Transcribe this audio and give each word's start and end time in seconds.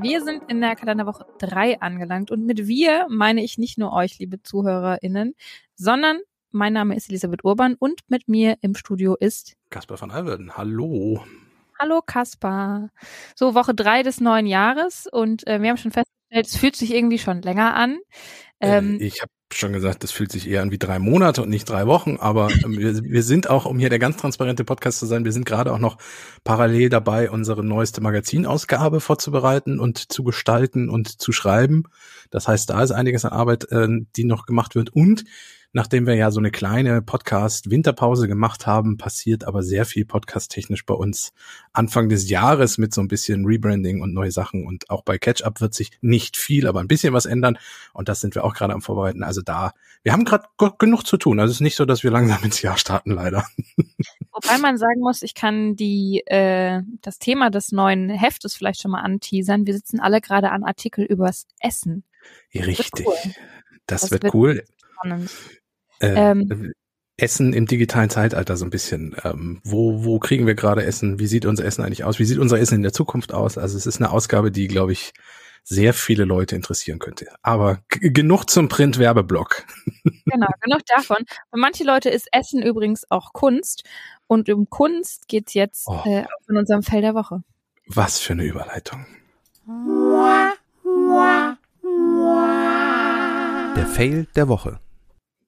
Wir 0.00 0.22
sind 0.22 0.42
in 0.48 0.60
der 0.60 0.76
Kalenderwoche 0.76 1.26
3 1.38 1.80
angelangt 1.80 2.30
und 2.30 2.44
mit 2.44 2.66
wir 2.66 3.06
meine 3.08 3.42
ich 3.42 3.58
nicht 3.58 3.78
nur 3.78 3.92
euch, 3.92 4.18
liebe 4.18 4.42
ZuhörerInnen, 4.42 5.34
sondern 5.74 6.18
mein 6.50 6.72
Name 6.72 6.96
ist 6.96 7.08
Elisabeth 7.08 7.44
Urban 7.44 7.74
und 7.78 8.00
mit 8.08 8.28
mir 8.28 8.56
im 8.60 8.74
Studio 8.74 9.14
ist 9.14 9.56
Kaspar 9.70 9.96
von 9.96 10.10
Alverden. 10.10 10.56
Hallo. 10.56 11.24
Hallo 11.78 12.00
Kaspar. 12.04 12.90
So, 13.34 13.54
Woche 13.54 13.74
3 13.74 14.02
des 14.02 14.20
neuen 14.20 14.46
Jahres 14.46 15.06
und 15.10 15.46
äh, 15.46 15.60
wir 15.60 15.70
haben 15.70 15.76
schon 15.76 15.92
festgestellt, 15.92 16.46
es 16.46 16.56
fühlt 16.56 16.76
sich 16.76 16.94
irgendwie 16.94 17.18
schon 17.18 17.42
länger 17.42 17.74
an. 17.74 17.98
Ähm, 18.60 18.98
äh, 18.98 19.04
ich 19.04 19.20
habe 19.20 19.30
schon 19.52 19.72
gesagt, 19.72 20.02
das 20.02 20.10
fühlt 20.10 20.32
sich 20.32 20.48
eher 20.48 20.62
an 20.62 20.70
wie 20.70 20.78
drei 20.78 20.98
Monate 20.98 21.42
und 21.42 21.48
nicht 21.48 21.68
drei 21.68 21.86
Wochen, 21.86 22.16
aber 22.18 22.48
ähm, 22.64 22.76
wir, 22.78 23.02
wir 23.04 23.22
sind 23.22 23.48
auch, 23.48 23.64
um 23.64 23.78
hier 23.78 23.90
der 23.90 23.98
ganz 23.98 24.16
transparente 24.16 24.64
Podcast 24.64 24.98
zu 24.98 25.06
sein, 25.06 25.24
wir 25.24 25.32
sind 25.32 25.46
gerade 25.46 25.72
auch 25.72 25.78
noch 25.78 25.98
parallel 26.44 26.88
dabei, 26.88 27.30
unsere 27.30 27.64
neueste 27.64 28.00
Magazinausgabe 28.00 29.00
vorzubereiten 29.00 29.78
und 29.78 30.12
zu 30.12 30.24
gestalten 30.24 30.90
und 30.90 31.20
zu 31.20 31.32
schreiben. 31.32 31.84
Das 32.30 32.48
heißt, 32.48 32.70
da 32.70 32.82
ist 32.82 32.90
einiges 32.90 33.24
an 33.24 33.32
Arbeit, 33.32 33.70
äh, 33.70 33.88
die 34.16 34.24
noch 34.24 34.46
gemacht 34.46 34.74
wird 34.74 34.90
und 34.90 35.24
Nachdem 35.76 36.06
wir 36.06 36.14
ja 36.14 36.30
so 36.30 36.40
eine 36.40 36.50
kleine 36.50 37.02
Podcast-Winterpause 37.02 38.28
gemacht 38.28 38.66
haben, 38.66 38.96
passiert 38.96 39.44
aber 39.44 39.62
sehr 39.62 39.84
viel 39.84 40.06
podcast-technisch 40.06 40.86
bei 40.86 40.94
uns 40.94 41.34
Anfang 41.74 42.08
des 42.08 42.30
Jahres 42.30 42.78
mit 42.78 42.94
so 42.94 43.02
ein 43.02 43.08
bisschen 43.08 43.44
Rebranding 43.44 44.00
und 44.00 44.14
neue 44.14 44.30
Sachen. 44.30 44.66
Und 44.66 44.88
auch 44.88 45.02
bei 45.02 45.18
Catch-Up 45.18 45.60
wird 45.60 45.74
sich 45.74 45.90
nicht 46.00 46.38
viel, 46.38 46.66
aber 46.66 46.80
ein 46.80 46.88
bisschen 46.88 47.12
was 47.12 47.26
ändern. 47.26 47.58
Und 47.92 48.08
das 48.08 48.22
sind 48.22 48.34
wir 48.34 48.44
auch 48.44 48.54
gerade 48.54 48.72
am 48.72 48.80
Vorbereiten. 48.80 49.22
Also 49.22 49.42
da, 49.42 49.74
wir 50.02 50.14
haben 50.14 50.24
gerade 50.24 50.46
genug 50.78 51.02
zu 51.06 51.18
tun. 51.18 51.38
Also 51.40 51.50
es 51.50 51.58
ist 51.58 51.60
nicht 51.60 51.76
so, 51.76 51.84
dass 51.84 52.02
wir 52.02 52.10
langsam 52.10 52.42
ins 52.42 52.62
Jahr 52.62 52.78
starten, 52.78 53.10
leider. 53.10 53.44
Wobei 54.32 54.56
man 54.56 54.78
sagen 54.78 55.00
muss, 55.00 55.20
ich 55.20 55.34
kann 55.34 55.76
die 55.76 56.22
äh, 56.24 56.80
das 57.02 57.18
Thema 57.18 57.50
des 57.50 57.70
neuen 57.70 58.08
Heftes 58.08 58.54
vielleicht 58.54 58.80
schon 58.80 58.92
mal 58.92 59.02
anteasern. 59.02 59.66
Wir 59.66 59.74
sitzen 59.74 60.00
alle 60.00 60.22
gerade 60.22 60.52
an 60.52 60.64
Artikel 60.64 61.04
übers 61.04 61.46
Essen. 61.60 62.02
Richtig. 62.54 63.04
Das 63.04 63.04
wird 63.04 63.06
cool. 63.06 63.34
Das, 63.84 64.00
das 64.00 64.10
wird, 64.10 64.22
wird 64.22 64.34
cool. 64.34 64.64
Spannend. 64.94 65.30
Äh, 66.00 66.30
ähm, 66.30 66.72
Essen 67.18 67.54
im 67.54 67.66
digitalen 67.66 68.10
Zeitalter 68.10 68.56
so 68.56 68.64
ein 68.64 68.70
bisschen. 68.70 69.16
Ähm, 69.24 69.60
wo, 69.64 70.04
wo 70.04 70.18
kriegen 70.18 70.46
wir 70.46 70.54
gerade 70.54 70.84
Essen? 70.84 71.18
Wie 71.18 71.26
sieht 71.26 71.46
unser 71.46 71.64
Essen 71.64 71.82
eigentlich 71.82 72.04
aus? 72.04 72.18
Wie 72.18 72.24
sieht 72.24 72.38
unser 72.38 72.58
Essen 72.58 72.74
in 72.74 72.82
der 72.82 72.92
Zukunft 72.92 73.32
aus? 73.32 73.56
Also 73.56 73.76
es 73.76 73.86
ist 73.86 74.00
eine 74.00 74.10
Ausgabe, 74.10 74.50
die, 74.50 74.68
glaube 74.68 74.92
ich, 74.92 75.14
sehr 75.64 75.94
viele 75.94 76.24
Leute 76.24 76.54
interessieren 76.54 76.98
könnte. 76.98 77.26
Aber 77.42 77.80
genug 77.88 78.48
zum 78.50 78.68
Print-Werbeblock. 78.68 79.64
Genau, 80.28 80.48
genug 80.60 80.80
davon. 80.86 81.18
Für 81.50 81.56
manche 81.56 81.84
Leute 81.84 82.10
ist 82.10 82.26
Essen 82.32 82.60
übrigens 82.60 83.08
auch 83.10 83.32
Kunst. 83.32 83.84
Und 84.26 84.48
um 84.50 84.68
Kunst 84.68 85.28
geht's 85.28 85.54
jetzt 85.54 85.86
oh. 85.86 86.02
äh, 86.04 86.24
in 86.48 86.56
unserem 86.56 86.82
Fell 86.82 87.00
der 87.00 87.14
Woche. 87.14 87.44
Was 87.86 88.18
für 88.18 88.32
eine 88.32 88.44
Überleitung. 88.44 89.06
Der 93.76 93.86
Fail 93.86 94.26
der 94.34 94.48
Woche 94.48 94.80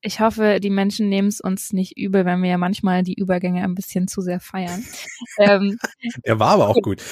ich 0.01 0.21
hoffe, 0.21 0.61
die 0.61 0.71
Menschen 0.71 1.09
nehmen 1.09 1.29
es 1.29 1.41
uns 1.41 1.73
nicht 1.73 1.99
übel, 1.99 2.25
wenn 2.25 2.43
wir 2.43 2.51
ja 2.51 2.59
manchmal 2.59 3.03
die 3.03 3.15
Übergänge 3.15 3.63
ein 3.65 3.75
bisschen 3.75 4.07
zu 4.07 4.21
sehr 4.21 4.41
feiern. 4.41 4.85
ähm, 5.39 5.79
Der 6.25 6.39
war 6.39 6.51
aber 6.51 6.69
auch 6.69 6.81
gut. 6.83 7.03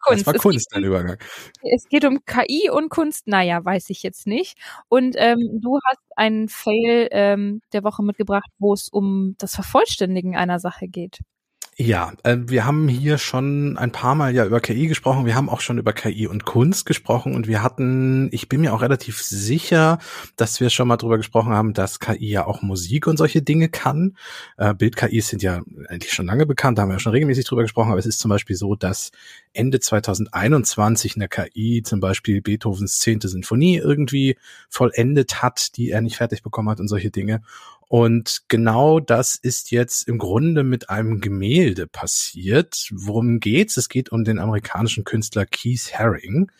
Kunst. 0.00 0.26
Das 0.26 0.26
war 0.26 0.34
Kunst, 0.34 0.68
dein 0.72 0.82
Übergang. 0.82 1.16
Es 1.62 1.88
geht 1.88 2.04
um 2.04 2.24
KI 2.24 2.70
und 2.70 2.88
Kunst. 2.88 3.28
Naja, 3.28 3.64
weiß 3.64 3.90
ich 3.90 4.02
jetzt 4.02 4.26
nicht. 4.26 4.58
Und 4.88 5.14
ähm, 5.18 5.60
du 5.60 5.78
hast 5.88 6.00
einen 6.16 6.48
Fail 6.48 7.08
ähm, 7.12 7.60
der 7.72 7.84
Woche 7.84 8.02
mitgebracht, 8.02 8.50
wo 8.58 8.72
es 8.72 8.88
um 8.88 9.36
das 9.38 9.54
Vervollständigen 9.54 10.34
einer 10.34 10.58
Sache 10.58 10.88
geht. 10.88 11.20
Ja, 11.78 12.12
äh, 12.22 12.36
wir 12.38 12.66
haben 12.66 12.86
hier 12.86 13.16
schon 13.16 13.78
ein 13.78 13.92
paar 13.92 14.14
Mal 14.14 14.34
ja 14.34 14.44
über 14.44 14.60
KI 14.60 14.88
gesprochen. 14.88 15.24
Wir 15.24 15.34
haben 15.34 15.48
auch 15.48 15.62
schon 15.62 15.78
über 15.78 15.94
KI 15.94 16.26
und 16.26 16.44
Kunst 16.44 16.84
gesprochen 16.84 17.34
und 17.34 17.48
wir 17.48 17.62
hatten, 17.62 18.28
ich 18.30 18.46
bin 18.50 18.60
mir 18.60 18.74
auch 18.74 18.82
relativ 18.82 19.22
sicher, 19.22 19.98
dass 20.36 20.60
wir 20.60 20.68
schon 20.68 20.86
mal 20.86 20.98
drüber 20.98 21.16
gesprochen 21.16 21.54
haben, 21.54 21.72
dass 21.72 21.98
KI 21.98 22.28
ja 22.28 22.46
auch 22.46 22.60
Musik 22.60 23.06
und 23.06 23.16
solche 23.16 23.40
Dinge 23.40 23.70
kann. 23.70 24.18
Äh, 24.58 24.74
Bild-KIs 24.74 25.28
sind 25.28 25.42
ja 25.42 25.62
eigentlich 25.88 26.12
schon 26.12 26.26
lange 26.26 26.44
bekannt, 26.44 26.76
da 26.76 26.82
haben 26.82 26.90
wir 26.90 26.96
ja 26.96 27.00
schon 27.00 27.12
regelmäßig 27.12 27.46
drüber 27.46 27.62
gesprochen, 27.62 27.90
aber 27.90 27.98
es 27.98 28.06
ist 28.06 28.20
zum 28.20 28.28
Beispiel 28.28 28.56
so, 28.56 28.74
dass 28.74 29.10
Ende 29.54 29.80
2021 29.80 31.16
eine 31.16 31.28
KI 31.28 31.82
zum 31.82 32.00
Beispiel 32.00 32.42
Beethovens 32.42 32.98
zehnte 32.98 33.28
Sinfonie 33.28 33.78
irgendwie 33.78 34.36
vollendet 34.68 35.42
hat, 35.42 35.74
die 35.78 35.90
er 35.90 36.02
nicht 36.02 36.16
fertig 36.16 36.42
bekommen 36.42 36.68
hat 36.68 36.80
und 36.80 36.88
solche 36.88 37.10
Dinge. 37.10 37.40
Und 37.92 38.44
genau 38.48 39.00
das 39.00 39.34
ist 39.34 39.70
jetzt 39.70 40.08
im 40.08 40.16
Grunde 40.16 40.64
mit 40.64 40.88
einem 40.88 41.20
Gemälde 41.20 41.86
passiert. 41.86 42.88
Worum 42.90 43.38
geht's? 43.38 43.76
Es 43.76 43.90
geht 43.90 44.10
um 44.10 44.24
den 44.24 44.38
amerikanischen 44.38 45.04
Künstler 45.04 45.44
Keith 45.44 45.92
Haring. 45.92 46.50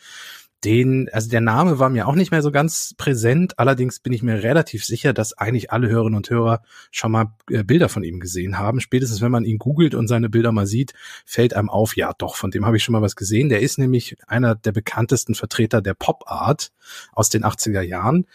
Den, 0.63 1.09
also 1.11 1.31
der 1.31 1.41
Name 1.41 1.79
war 1.79 1.89
mir 1.89 2.07
auch 2.07 2.13
nicht 2.13 2.29
mehr 2.29 2.43
so 2.43 2.51
ganz 2.51 2.93
präsent. 2.99 3.57
Allerdings 3.57 3.99
bin 3.99 4.13
ich 4.13 4.21
mir 4.21 4.43
relativ 4.43 4.85
sicher, 4.85 5.11
dass 5.11 5.35
eigentlich 5.35 5.71
alle 5.71 5.89
Hörerinnen 5.89 6.17
und 6.17 6.29
Hörer 6.29 6.61
schon 6.91 7.11
mal 7.11 7.33
äh, 7.49 7.63
Bilder 7.63 7.89
von 7.89 8.03
ihm 8.03 8.19
gesehen 8.19 8.59
haben. 8.59 8.79
Spätestens 8.79 9.21
wenn 9.21 9.31
man 9.31 9.43
ihn 9.43 9.57
googelt 9.57 9.95
und 9.95 10.07
seine 10.07 10.29
Bilder 10.29 10.51
mal 10.51 10.67
sieht, 10.67 10.93
fällt 11.25 11.55
einem 11.55 11.71
auf, 11.71 11.95
ja 11.95 12.13
doch, 12.15 12.35
von 12.35 12.51
dem 12.51 12.63
habe 12.63 12.77
ich 12.77 12.83
schon 12.83 12.93
mal 12.93 13.01
was 13.01 13.15
gesehen. 13.15 13.49
Der 13.49 13.61
ist 13.61 13.79
nämlich 13.79 14.17
einer 14.27 14.53
der 14.53 14.71
bekanntesten 14.71 15.33
Vertreter 15.33 15.81
der 15.81 15.95
Pop 15.95 16.25
Art 16.27 16.71
aus 17.11 17.29
den 17.29 17.43
80er 17.43 17.81
Jahren 17.81 18.27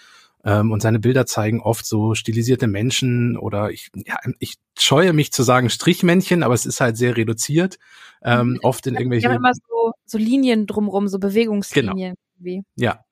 ähm, 0.48 0.72
und 0.72 0.80
seine 0.80 0.98
Bilder 0.98 1.26
zeigen 1.26 1.60
oft 1.60 1.84
so 1.84 2.14
stilisierte 2.14 2.66
Menschen 2.68 3.36
oder 3.36 3.70
ich, 3.70 3.90
ja, 3.94 4.16
ich 4.38 4.54
scheue 4.78 5.12
mich 5.12 5.30
zu 5.30 5.42
sagen 5.42 5.68
Strichmännchen, 5.68 6.42
aber 6.42 6.54
es 6.54 6.64
ist 6.64 6.80
halt 6.80 6.96
sehr 6.96 7.18
reduziert. 7.18 7.78
Ähm, 8.22 8.52
mhm. 8.52 8.60
oft 8.62 8.86
in 8.86 8.94
irgendwelchen. 8.94 9.30
Ja, 9.30 9.36
immer 9.36 9.52
so, 9.52 9.92
so 10.06 10.16
Linien 10.16 10.66
drumrum, 10.66 11.06
so 11.06 11.18
Bewegungslinien. 11.18 11.96
Genau. 11.96 12.14
Wie. 12.38 12.62
Ja, 12.76 13.04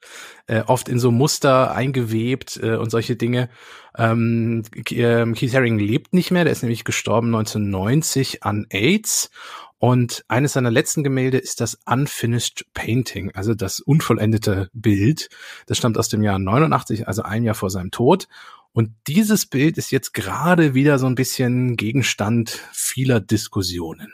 äh, 0.47 0.63
oft 0.63 0.89
in 0.89 0.99
so 0.99 1.11
Muster 1.11 1.75
eingewebt 1.75 2.59
äh, 2.63 2.77
und 2.77 2.91
solche 2.91 3.17
Dinge. 3.17 3.49
Ähm, 3.97 4.63
ähm 4.91 5.35
Keith 5.35 5.55
Haring 5.55 5.79
lebt 5.79 6.15
nicht 6.15 6.31
mehr, 6.31 6.45
der 6.45 6.53
ist 6.53 6.63
nämlich 6.63 6.85
gestorben 6.85 7.35
1990 7.35 8.43
an 8.45 8.67
AIDS 8.71 9.31
und 9.79 10.25
eines 10.29 10.55
seiner 10.55 10.71
letzten 10.71 11.05
Gemälde 11.05 11.39
ist 11.39 11.61
das 11.61 11.79
Unfinished 11.85 12.67
Painting, 12.73 13.31
also 13.35 13.55
das 13.55 13.81
unvollendete 13.81 14.71
Bild. 14.73 15.29
Das 15.67 15.77
stammt 15.77 15.99
aus 15.99 16.09
dem 16.09 16.23
Jahr 16.23 16.39
89, 16.39 17.07
also 17.07 17.23
ein 17.23 17.43
Jahr 17.43 17.55
vor 17.55 17.71
seinem 17.71 17.91
Tod. 17.91 18.27
Und 18.73 18.91
dieses 19.07 19.47
Bild 19.47 19.79
ist 19.79 19.91
jetzt 19.91 20.15
gerade 20.15 20.75
wieder 20.75 20.99
so 20.99 21.07
ein 21.07 21.15
bisschen 21.15 21.77
Gegenstand 21.77 22.51
vieler 22.73 23.21
Diskussionen. 23.21 24.13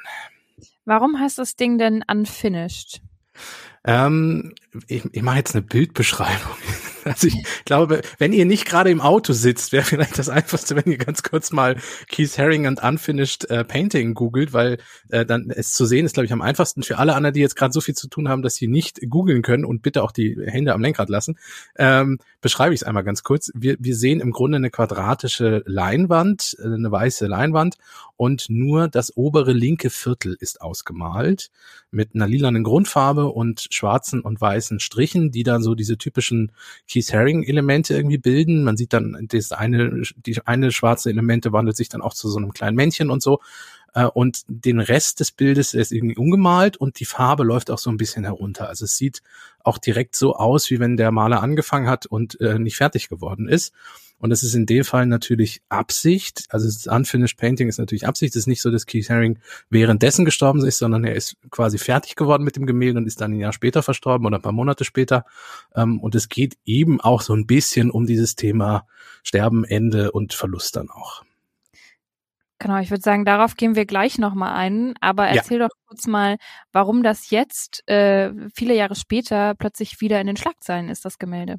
Warum 0.84 1.18
heißt 1.18 1.38
das 1.38 1.54
Ding 1.54 1.78
denn 1.78 2.04
Unfinished? 2.08 3.00
Ähm, 3.84 4.54
ich, 4.86 5.02
ich 5.12 5.22
mache 5.22 5.38
jetzt 5.38 5.54
eine 5.54 5.62
Bildbeschreibung. 5.62 6.52
Also 7.04 7.26
ich 7.26 7.42
glaube, 7.64 8.02
wenn 8.18 8.32
ihr 8.32 8.44
nicht 8.44 8.64
gerade 8.64 8.88
im 8.88 9.00
Auto 9.00 9.32
sitzt, 9.32 9.72
wäre 9.72 9.84
vielleicht 9.84 10.20
das 10.20 10.28
Einfachste, 10.28 10.76
wenn 10.76 10.90
ihr 10.92 10.98
ganz 10.98 11.24
kurz 11.24 11.50
mal 11.50 11.76
Keith 12.08 12.38
Haring 12.38 12.64
and 12.64 12.80
Unfinished 12.80 13.50
äh, 13.50 13.64
Painting 13.64 14.14
googelt, 14.14 14.52
weil 14.52 14.78
äh, 15.08 15.26
dann 15.26 15.50
es 15.50 15.72
zu 15.72 15.84
sehen 15.84 16.06
ist, 16.06 16.12
glaube 16.12 16.26
ich, 16.26 16.32
am 16.32 16.42
einfachsten 16.42 16.84
für 16.84 16.98
alle 16.98 17.16
anderen, 17.16 17.34
die 17.34 17.40
jetzt 17.40 17.56
gerade 17.56 17.72
so 17.72 17.80
viel 17.80 17.96
zu 17.96 18.06
tun 18.06 18.28
haben, 18.28 18.42
dass 18.42 18.54
sie 18.54 18.68
nicht 18.68 19.00
googeln 19.10 19.42
können 19.42 19.64
und 19.64 19.82
bitte 19.82 20.04
auch 20.04 20.12
die 20.12 20.38
Hände 20.46 20.72
am 20.74 20.80
Lenkrad 20.80 21.08
lassen. 21.08 21.40
Ähm, 21.76 22.20
beschreibe 22.40 22.72
ich 22.72 22.82
es 22.82 22.86
einmal 22.86 23.02
ganz 23.02 23.24
kurz. 23.24 23.50
Wir, 23.52 23.74
wir 23.80 23.96
sehen 23.96 24.20
im 24.20 24.30
Grunde 24.30 24.58
eine 24.58 24.70
quadratische 24.70 25.64
Leinwand, 25.66 26.56
äh, 26.60 26.66
eine 26.66 26.92
weiße 26.92 27.26
Leinwand 27.26 27.78
und 28.16 28.48
nur 28.48 28.86
das 28.86 29.16
obere 29.16 29.52
linke 29.52 29.90
Viertel 29.90 30.36
ist 30.38 30.60
ausgemalt 30.60 31.50
mit 31.90 32.14
einer 32.14 32.28
lilanen 32.28 32.62
Grundfarbe 32.62 33.26
und 33.26 33.66
schwarzen 33.70 34.20
und 34.20 34.40
weißen 34.40 34.61
Strichen, 34.80 35.30
die 35.30 35.42
dann 35.42 35.62
so 35.62 35.74
diese 35.74 35.98
typischen 35.98 36.52
Keith 36.88 37.12
Haring 37.12 37.42
Elemente 37.42 37.94
irgendwie 37.94 38.18
bilden. 38.18 38.64
Man 38.64 38.76
sieht 38.76 38.92
dann 38.92 39.26
das 39.28 39.52
eine, 39.52 40.02
die 40.16 40.40
eine 40.46 40.72
schwarze 40.72 41.10
Elemente 41.10 41.52
wandelt 41.52 41.76
sich 41.76 41.88
dann 41.88 42.02
auch 42.02 42.14
zu 42.14 42.28
so 42.28 42.38
einem 42.38 42.52
kleinen 42.52 42.76
Männchen 42.76 43.10
und 43.10 43.22
so. 43.22 43.40
Äh, 43.94 44.06
und 44.06 44.42
den 44.48 44.80
Rest 44.80 45.20
des 45.20 45.32
Bildes 45.32 45.74
ist 45.74 45.92
irgendwie 45.92 46.16
ungemalt 46.16 46.76
und 46.76 47.00
die 47.00 47.04
Farbe 47.04 47.44
läuft 47.44 47.70
auch 47.70 47.78
so 47.78 47.90
ein 47.90 47.96
bisschen 47.96 48.24
herunter. 48.24 48.68
Also 48.68 48.84
es 48.84 48.96
sieht 48.96 49.22
auch 49.60 49.78
direkt 49.78 50.16
so 50.16 50.34
aus, 50.34 50.70
wie 50.70 50.80
wenn 50.80 50.96
der 50.96 51.12
Maler 51.12 51.42
angefangen 51.42 51.88
hat 51.88 52.06
und 52.06 52.40
äh, 52.40 52.58
nicht 52.58 52.76
fertig 52.76 53.08
geworden 53.08 53.48
ist. 53.48 53.72
Und 54.22 54.30
das 54.30 54.44
ist 54.44 54.54
in 54.54 54.66
dem 54.66 54.84
Fall 54.84 55.06
natürlich 55.06 55.62
Absicht. 55.68 56.44
Also 56.50 56.66
das 56.66 56.86
Unfinished 56.86 57.36
Painting 57.36 57.68
ist 57.68 57.78
natürlich 57.78 58.06
Absicht. 58.06 58.36
Es 58.36 58.42
ist 58.42 58.46
nicht 58.46 58.62
so, 58.62 58.70
dass 58.70 58.86
Keith 58.86 59.10
Haring 59.10 59.40
währenddessen 59.68 60.24
gestorben 60.24 60.64
ist, 60.64 60.78
sondern 60.78 61.02
er 61.02 61.16
ist 61.16 61.36
quasi 61.50 61.76
fertig 61.76 62.14
geworden 62.14 62.44
mit 62.44 62.54
dem 62.54 62.64
Gemälde 62.64 62.98
und 62.98 63.08
ist 63.08 63.20
dann 63.20 63.32
ein 63.32 63.40
Jahr 63.40 63.52
später 63.52 63.82
verstorben 63.82 64.24
oder 64.24 64.38
ein 64.38 64.42
paar 64.42 64.52
Monate 64.52 64.84
später. 64.84 65.24
Ähm, 65.74 65.98
und 65.98 66.14
es 66.14 66.28
geht 66.28 66.56
eben 66.64 67.00
auch 67.00 67.20
so 67.20 67.34
ein 67.34 67.48
bisschen 67.48 67.90
um 67.90 68.06
dieses 68.06 68.36
Thema 68.36 68.86
Sterben, 69.24 69.64
Ende 69.64 70.12
und 70.12 70.34
Verlust 70.34 70.76
dann 70.76 70.88
auch. 70.88 71.24
Genau, 72.60 72.78
ich 72.78 72.92
würde 72.92 73.02
sagen, 73.02 73.24
darauf 73.24 73.56
gehen 73.56 73.74
wir 73.74 73.86
gleich 73.86 74.18
nochmal 74.18 74.54
ein. 74.54 74.94
Aber 75.00 75.26
erzähl 75.26 75.58
ja. 75.58 75.66
doch 75.66 75.74
kurz 75.88 76.06
mal, 76.06 76.36
warum 76.70 77.02
das 77.02 77.30
jetzt, 77.30 77.82
äh, 77.88 78.30
viele 78.54 78.76
Jahre 78.76 78.94
später, 78.94 79.56
plötzlich 79.56 80.00
wieder 80.00 80.20
in 80.20 80.28
den 80.28 80.36
Schlagzeilen 80.36 80.88
ist, 80.90 81.04
das 81.04 81.18
Gemälde. 81.18 81.56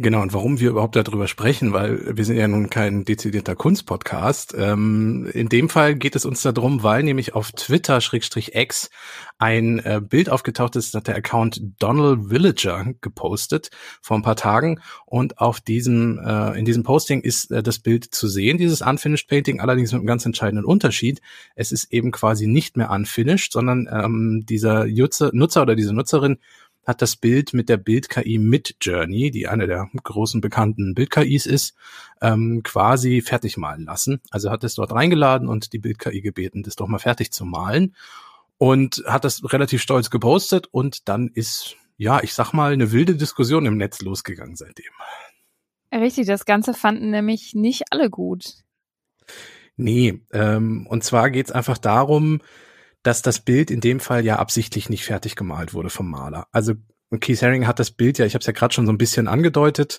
Genau, 0.00 0.22
und 0.22 0.32
warum 0.32 0.60
wir 0.60 0.70
überhaupt 0.70 0.94
darüber 0.94 1.26
sprechen, 1.26 1.72
weil 1.72 2.16
wir 2.16 2.24
sind 2.24 2.36
ja 2.36 2.46
nun 2.46 2.70
kein 2.70 3.04
dezidierter 3.04 3.56
Kunstpodcast. 3.56 4.54
Ähm, 4.56 5.28
in 5.34 5.48
dem 5.48 5.68
Fall 5.68 5.96
geht 5.96 6.14
es 6.14 6.24
uns 6.24 6.42
darum, 6.42 6.84
weil 6.84 7.02
nämlich 7.02 7.34
auf 7.34 7.50
Twitter-X 7.50 8.90
ein 9.38 9.80
äh, 9.80 10.00
Bild 10.00 10.30
aufgetaucht 10.30 10.76
ist, 10.76 10.94
hat 10.94 11.08
der 11.08 11.16
Account 11.16 11.60
Donald 11.80 12.30
Villager 12.30 12.94
gepostet 13.00 13.70
vor 14.00 14.16
ein 14.16 14.22
paar 14.22 14.36
Tagen. 14.36 14.80
Und 15.04 15.40
auf 15.40 15.60
diesem, 15.60 16.20
äh, 16.24 16.56
in 16.56 16.64
diesem 16.64 16.84
Posting 16.84 17.20
ist 17.20 17.50
äh, 17.50 17.60
das 17.60 17.80
Bild 17.80 18.04
zu 18.04 18.28
sehen, 18.28 18.56
dieses 18.56 18.82
Unfinished 18.82 19.28
Painting, 19.28 19.58
allerdings 19.58 19.90
mit 19.90 19.98
einem 19.98 20.06
ganz 20.06 20.24
entscheidenden 20.24 20.64
Unterschied. 20.64 21.20
Es 21.56 21.72
ist 21.72 21.92
eben 21.92 22.12
quasi 22.12 22.46
nicht 22.46 22.76
mehr 22.76 22.92
unfinished, 22.92 23.52
sondern 23.52 23.88
ähm, 23.92 24.44
dieser 24.48 24.86
Nutzer, 24.86 25.30
Nutzer 25.32 25.62
oder 25.62 25.74
diese 25.74 25.92
Nutzerin 25.92 26.38
hat 26.88 27.02
das 27.02 27.16
Bild 27.16 27.52
mit 27.52 27.68
der 27.68 27.76
Bild-KI 27.76 28.38
mit 28.38 28.76
Journey, 28.80 29.30
die 29.30 29.46
eine 29.46 29.66
der 29.66 29.90
großen 30.02 30.40
bekannten 30.40 30.94
Bild-KIs 30.94 31.44
ist, 31.44 31.74
ähm, 32.22 32.62
quasi 32.64 33.20
fertig 33.20 33.58
malen 33.58 33.84
lassen. 33.84 34.22
Also 34.30 34.50
hat 34.50 34.64
es 34.64 34.74
dort 34.74 34.92
reingeladen 34.92 35.48
und 35.48 35.74
die 35.74 35.78
Bild-KI 35.78 36.22
gebeten, 36.22 36.62
das 36.62 36.76
doch 36.76 36.88
mal 36.88 36.98
fertig 36.98 37.30
zu 37.30 37.44
malen 37.44 37.94
und 38.56 39.04
hat 39.06 39.24
das 39.24 39.42
relativ 39.52 39.82
stolz 39.82 40.08
gepostet 40.08 40.66
und 40.70 41.10
dann 41.10 41.28
ist, 41.28 41.76
ja, 41.98 42.22
ich 42.22 42.32
sag 42.32 42.54
mal, 42.54 42.72
eine 42.72 42.90
wilde 42.90 43.16
Diskussion 43.16 43.66
im 43.66 43.76
Netz 43.76 44.00
losgegangen 44.00 44.56
seitdem. 44.56 44.92
Richtig, 45.92 46.26
das 46.26 46.46
Ganze 46.46 46.72
fanden 46.72 47.10
nämlich 47.10 47.54
nicht 47.54 47.84
alle 47.90 48.08
gut. 48.08 48.64
Nee, 49.76 50.22
ähm, 50.32 50.86
und 50.88 51.04
zwar 51.04 51.30
geht's 51.30 51.52
einfach 51.52 51.76
darum, 51.76 52.40
dass 53.02 53.22
das 53.22 53.40
Bild 53.40 53.70
in 53.70 53.80
dem 53.80 54.00
Fall 54.00 54.24
ja 54.24 54.36
absichtlich 54.36 54.88
nicht 54.88 55.04
fertig 55.04 55.36
gemalt 55.36 55.74
wurde 55.74 55.90
vom 55.90 56.10
Maler. 56.10 56.46
Also 56.52 56.74
Keith 57.20 57.42
Haring 57.42 57.66
hat 57.66 57.78
das 57.78 57.90
Bild 57.90 58.18
ja, 58.18 58.26
ich 58.26 58.34
habe 58.34 58.40
es 58.40 58.46
ja 58.46 58.52
gerade 58.52 58.74
schon 58.74 58.86
so 58.86 58.92
ein 58.92 58.98
bisschen 58.98 59.28
angedeutet, 59.28 59.98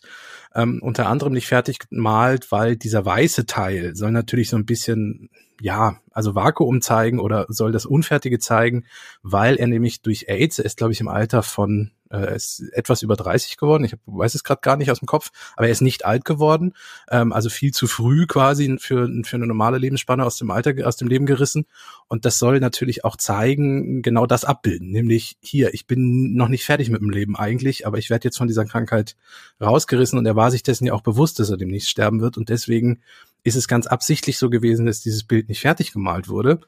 ähm, 0.54 0.80
unter 0.82 1.08
anderem 1.08 1.34
nicht 1.34 1.48
fertig 1.48 1.80
gemalt, 1.90 2.52
weil 2.52 2.76
dieser 2.76 3.06
weiße 3.06 3.46
Teil 3.46 3.96
soll 3.96 4.12
natürlich 4.12 4.50
so 4.50 4.58
ein 4.58 4.66
bisschen, 4.66 5.30
ja, 5.62 5.98
also 6.12 6.36
Vakuum 6.36 6.82
zeigen 6.82 7.20
oder 7.20 7.46
soll 7.50 7.72
das 7.72 7.86
Unfertige 7.86 8.40
zeigen, 8.40 8.86
weil 9.22 9.56
er 9.56 9.68
nämlich 9.68 10.02
durch 10.02 10.28
AIDS, 10.28 10.60
er 10.60 10.66
ist 10.66 10.78
glaube 10.78 10.94
ich 10.94 11.02
im 11.02 11.08
Alter 11.08 11.44
von 11.44 11.92
äh, 12.12 12.36
ist 12.36 12.62
etwas 12.74 13.02
über 13.02 13.16
30 13.16 13.58
geworden. 13.58 13.84
Ich 13.84 13.96
weiß 14.06 14.36
es 14.36 14.44
gerade 14.44 14.62
gar 14.62 14.78
nicht 14.78 14.92
aus 14.92 15.00
dem 15.00 15.06
Kopf, 15.06 15.32
aber 15.56 15.68
er 15.68 15.72
ist 15.72 15.82
nicht 15.82 16.06
alt 16.06 16.26
geworden. 16.26 16.74
Ähm, 17.10 17.32
also 17.34 17.50
viel 17.50 17.72
zu 17.72 17.88
früh 17.88 18.26
quasi 18.26 18.78
für, 18.80 19.10
für 19.24 19.36
eine 19.36 19.48
normale 19.48 19.78
Lebensspanne 19.78 20.26
aus 20.26 20.38
dem 20.38 20.52
Alter, 20.52 20.74
aus 20.88 20.98
dem 20.98 21.08
Leben 21.08 21.26
gerissen. 21.26 21.66
Und 22.08 22.26
das 22.26 22.40
soll 22.40 22.60
natürlich 22.60 23.06
auch 23.06 23.16
zeigen, 23.16 24.02
genau 24.02 24.26
das 24.26 24.46
abbilden. 24.46 24.90
Nämlich 24.90 25.38
hier, 25.42 25.74
ich 25.74 25.88
bin 25.88 26.34
noch 26.36 26.48
nicht 26.48 26.66
fertig 26.66 26.90
mit 26.90 27.02
dem 27.02 27.10
Leben 27.10 27.36
eigentlich, 27.36 27.86
aber 27.86 27.98
ich 27.98 28.10
werde 28.10 28.26
jetzt 28.26 28.38
von 28.38 28.48
dieser 28.48 28.66
Krankheit 28.66 29.16
rausgerissen 29.62 30.18
und 30.18 30.26
er 30.26 30.36
war 30.36 30.52
sich 30.52 30.64
dessen 30.64 30.86
ja 30.86 30.94
auch 30.94 31.02
bewusst, 31.02 31.40
dass 31.40 31.50
er 31.50 31.58
demnächst 31.58 31.90
sterben 31.90 32.22
wird. 32.22 32.38
Und 32.38 32.50
deswegen 32.50 33.02
ist 33.44 33.56
es 33.56 33.68
ganz 33.68 33.88
absichtlich 33.88 34.38
so 34.38 34.50
gewesen, 34.50 34.86
dass 34.86 35.02
dieses 35.02 35.24
Bild 35.24 35.50
nicht 35.50 35.62
fertig 35.62 35.92
gemalt 35.92 36.30
wurde. 36.30 36.62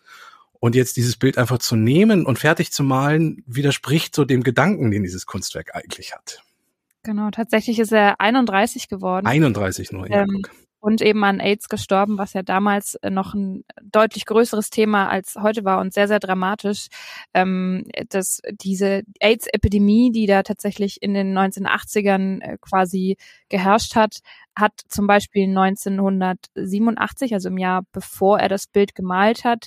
Und 0.59 0.75
jetzt 0.75 0.95
dieses 0.95 1.17
Bild 1.17 1.37
einfach 1.37 1.57
zu 1.57 1.75
nehmen 1.75 2.25
und 2.25 2.37
fertig 2.37 2.71
zu 2.71 2.83
malen, 2.83 3.43
widerspricht 3.47 4.13
so 4.13 4.25
dem 4.25 4.43
Gedanken, 4.43 4.91
den 4.91 5.03
dieses 5.03 5.25
Kunstwerk 5.25 5.75
eigentlich 5.75 6.13
hat. 6.13 6.43
Genau, 7.03 7.31
tatsächlich 7.31 7.79
ist 7.79 7.91
er 7.91 8.19
31 8.19 8.87
geworden. 8.87 9.25
31 9.25 9.91
nur, 9.91 10.07
ja. 10.07 10.21
Ähm, 10.21 10.43
und 10.81 11.01
eben 11.01 11.23
an 11.23 11.39
AIDS 11.39 11.69
gestorben, 11.69 12.17
was 12.17 12.33
ja 12.33 12.41
damals 12.41 12.95
äh, 12.95 13.11
noch 13.11 13.35
ein 13.35 13.63
deutlich 13.83 14.25
größeres 14.25 14.71
Thema 14.71 15.09
als 15.09 15.35
heute 15.39 15.63
war 15.63 15.79
und 15.79 15.93
sehr, 15.93 16.07
sehr 16.07 16.19
dramatisch. 16.19 16.87
Ähm, 17.33 17.85
dass 18.09 18.41
diese 18.51 19.03
AIDS-Epidemie, 19.19 20.11
die 20.11 20.25
da 20.25 20.41
tatsächlich 20.43 21.01
in 21.01 21.13
den 21.13 21.37
1980ern 21.37 22.41
äh, 22.41 22.57
quasi 22.59 23.17
geherrscht 23.49 23.95
hat, 23.95 24.19
hat 24.55 24.73
zum 24.87 25.07
Beispiel 25.07 25.45
1987, 25.45 27.33
also 27.33 27.49
im 27.49 27.57
Jahr 27.57 27.81
bevor 27.91 28.39
er 28.39 28.47
das 28.49 28.67
Bild 28.67 28.93
gemalt 28.95 29.43
hat, 29.43 29.65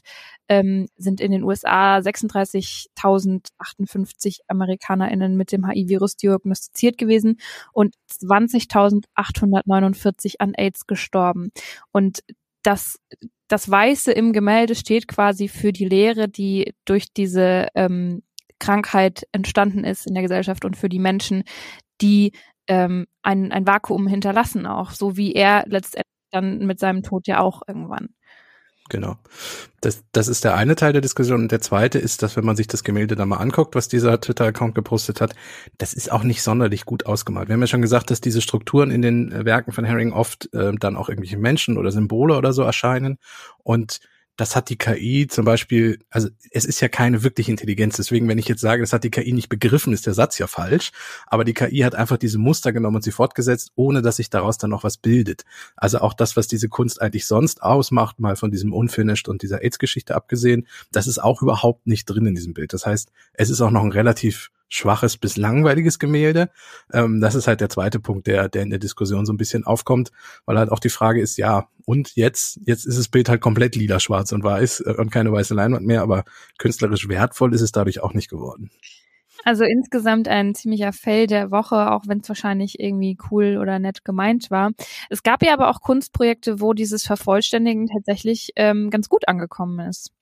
ähm, 0.49 0.87
sind 0.97 1.21
in 1.21 1.33
den 1.33 1.43
USA 1.43 1.99
36.058 1.99 4.39
AmerikanerInnen 4.49 5.37
mit 5.37 5.53
dem 5.53 5.69
HIV-Virus 5.69 6.17
diagnostiziert 6.17 6.97
gewesen 6.99 7.39
und 7.73 7.95
20.849 8.11 10.35
an 10.39 10.55
AIDS 10.55 10.87
gestorben. 10.87 11.51
Und 11.93 12.23
das, 12.63 12.99
das 13.49 13.71
Weiße 13.71 14.13
im 14.13 14.33
Gemälde 14.33 14.75
steht 14.75 15.09
quasi 15.09 15.49
für 15.49 15.73
die 15.73 15.87
Lehre, 15.87 16.29
die 16.29 16.75
durch 16.85 17.13
diese 17.13 17.69
ähm, 17.75 18.23
Krankheit 18.59 19.27
entstanden 19.33 19.85
ist 19.85 20.07
in 20.07 20.15
der 20.15 20.23
Gesellschaft 20.23 20.65
und 20.65 20.77
für 20.77 20.89
die 20.89 20.99
Menschen, 20.99 21.45
die 22.01 22.33
ähm, 22.69 23.07
ein, 23.23 23.53
ein 23.53 23.67
Vakuum 23.67 24.07
hinterlassen 24.07 24.67
auch, 24.67 24.91
so 24.91 25.17
wie 25.17 25.33
er 25.33 25.65
letztendlich 25.67 26.05
dann 26.31 26.67
mit 26.67 26.79
seinem 26.79 27.03
Tod 27.03 27.27
ja 27.27 27.41
auch 27.41 27.63
irgendwann. 27.67 28.09
Genau. 28.91 29.17
Das, 29.81 30.05
das 30.13 30.29
ist 30.29 30.45
der 30.45 30.57
eine 30.57 30.77
Teil 30.77 30.93
der 30.93 31.01
Diskussion. 31.01 31.43
Und 31.43 31.53
der 31.53 31.63
zweite 31.63 31.99
ist, 31.99 32.23
dass 32.23 32.37
wenn 32.37 32.45
man 32.45 32.57
sich 32.57 32.67
das 32.67 32.85
Gemälde 32.85 33.17
da 33.17 33.25
mal 33.25 33.39
anguckt, 33.39 33.75
was 33.75 33.89
dieser 33.89 34.21
Twitter-Account 34.21 34.75
gepostet 34.75 35.23
hat, 35.23 35.35
das 35.79 35.95
ist 35.95 36.13
auch 36.13 36.23
nicht 36.23 36.43
sonderlich 36.43 36.85
gut 36.85 37.07
ausgemalt. 37.07 37.49
Wir 37.49 37.55
haben 37.55 37.63
ja 37.63 37.67
schon 37.67 37.81
gesagt, 37.81 38.11
dass 38.11 38.21
diese 38.21 38.43
Strukturen 38.43 38.91
in 38.91 39.01
den 39.01 39.45
Werken 39.47 39.73
von 39.73 39.87
Herring 39.87 40.13
oft 40.13 40.53
äh, 40.53 40.73
dann 40.79 40.97
auch 40.97 41.09
irgendwelche 41.09 41.39
Menschen 41.39 41.79
oder 41.79 41.93
Symbole 41.93 42.37
oder 42.37 42.53
so 42.53 42.63
erscheinen. 42.63 43.19
Und 43.63 44.01
das 44.37 44.57
hat 44.57 44.69
die 44.69 44.77
KI 44.77 45.27
zum 45.29 45.45
Beispiel, 45.45 46.01
also 46.11 46.29
es 46.51 46.65
ist 46.65 46.81
ja 46.81 46.89
keine 46.89 47.23
wirkliche 47.23 47.51
Intelligenz. 47.51 47.97
Deswegen, 47.97 48.29
wenn 48.29 48.39
ich 48.39 48.49
jetzt 48.49 48.61
sage, 48.61 48.83
das 48.83 48.93
hat 48.93 49.05
die 49.05 49.11
KI 49.11 49.33
nicht 49.33 49.49
begriffen, 49.49 49.93
ist 49.93 50.07
der 50.07 50.15
Satz 50.15 50.39
ja 50.39 50.47
falsch. 50.47 50.91
Aber 51.27 51.45
die 51.45 51.55
KI 51.55 51.81
hat 51.81 51.95
einfach 51.95 52.17
diese 52.17 52.39
Muster 52.39 52.73
genommen 52.73 52.97
und 52.97 53.03
sie 53.03 53.13
fortgesetzt, 53.13 53.71
ohne 53.77 54.03
dass 54.03 54.17
sich 54.17 54.31
daraus 54.31 54.59
dann 54.59 54.71
noch 54.71 54.83
was 54.83 54.97
bildet. 54.97 55.45
Also 55.77 55.99
auch 55.99 56.15
das, 56.15 56.37
was 56.37 56.49
diese 56.49 56.69
Kunst 56.69 57.01
eigentlich 57.01 57.27
sonst 57.27 57.63
ausmacht, 57.63 58.19
mal 58.19 58.37
von 58.37 58.51
diesem 58.51 58.73
Unfinished 58.73 59.29
und 59.29 59.43
dieser 59.43 59.63
AIDS-Geschichte 59.63 60.15
abgesehen, 60.15 60.67
das 60.91 61.07
ist 61.07 61.19
auch 61.19 61.41
überhaupt 61.41 61.87
nicht 61.87 62.07
drin 62.07 62.27
in 62.27 62.35
diesem 62.35 62.55
Bild. 62.55 62.73
Das 62.73 62.87
heißt, 62.87 63.11
es 63.35 63.51
ist 63.51 63.61
auch 63.61 63.71
noch 63.71 63.85
ein 63.85 63.93
relativ 63.93 64.51
schwaches 64.75 65.17
bis 65.17 65.37
langweiliges 65.37 65.99
Gemälde. 65.99 66.51
Ähm, 66.93 67.21
das 67.21 67.35
ist 67.35 67.47
halt 67.47 67.61
der 67.61 67.69
zweite 67.69 68.01
Punkt, 68.01 68.27
der, 68.27 68.49
der 68.49 68.63
in 68.63 68.71
der 68.71 68.79
Diskussion 68.79 69.25
so 69.27 69.33
ein 69.33 69.37
bisschen 69.37 69.65
aufkommt, 69.65 70.11
weil 70.47 70.59
halt 70.59 70.71
auch 70.71 70.81
die 70.81 70.89
Frage 70.89 71.21
ist, 71.21 71.37
ja, 71.37 71.69
und 71.85 72.17
jetzt, 72.17 72.61
jetzt 72.65 72.85
ist 72.87 72.99
das 72.99 73.09
Bild 73.09 73.29
halt 73.29 73.41
komplett 73.41 73.77
lila, 73.77 74.01
schwarz 74.01 74.33
und 74.33 74.43
weiß 74.43 74.81
äh, 74.81 74.95
und 74.99 75.11
keine 75.11 75.33
weiße 75.33 75.55
Leinwand 75.55 75.87
mehr, 75.87 76.03
aber 76.03 76.25
künstlerisch 76.59 77.09
wertvoll 77.09 77.55
ist 77.55 77.61
es 77.61 77.73
dadurch 77.73 78.01
auch 78.01 78.15
nicht 78.15 78.29
geworden. 78.29 78.71
Also 79.45 79.65
insgesamt 79.65 80.27
ein 80.27 80.55
ziemlicher 80.55 80.93
Fail 80.93 81.27
der 81.27 81.51
Woche, 81.51 81.93
auch 81.93 82.05
wenn 82.07 82.21
es 82.21 82.29
wahrscheinlich 82.29 82.81
irgendwie 82.81 83.19
cool 83.31 83.59
oder 83.61 83.79
nett 83.79 84.05
gemeint 84.05 84.51
war. 84.51 84.71
Es 85.11 85.23
gab 85.23 85.43
ja 85.45 85.53
aber 85.53 85.69
auch 85.69 85.83
Kunstprojekte, 85.83 86.61
wo 86.61 86.73
dieses 86.73 87.05
Vervollständigen 87.05 87.87
tatsächlich 87.87 88.53
ähm, 88.57 88.89
ganz 88.91 89.09
gut 89.09 89.29
angekommen 89.29 89.81
ist. 89.81 90.13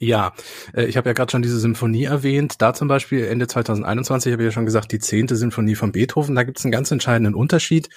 Ja, 0.00 0.32
äh, 0.74 0.84
ich 0.84 0.96
habe 0.96 1.08
ja 1.08 1.12
gerade 1.12 1.30
schon 1.30 1.42
diese 1.42 1.58
Symphonie 1.58 2.04
erwähnt. 2.04 2.56
Da 2.58 2.72
zum 2.72 2.88
Beispiel 2.88 3.24
Ende 3.24 3.46
2021 3.46 4.32
habe 4.32 4.42
ich 4.42 4.46
ja 4.46 4.52
schon 4.52 4.66
gesagt, 4.66 4.92
die 4.92 5.00
zehnte 5.00 5.36
Symphonie 5.36 5.74
von 5.74 5.92
Beethoven. 5.92 6.34
Da 6.34 6.44
gibt 6.44 6.58
es 6.58 6.64
einen 6.64 6.72
ganz 6.72 6.90
entscheidenden 6.90 7.34
Unterschied. 7.34 7.88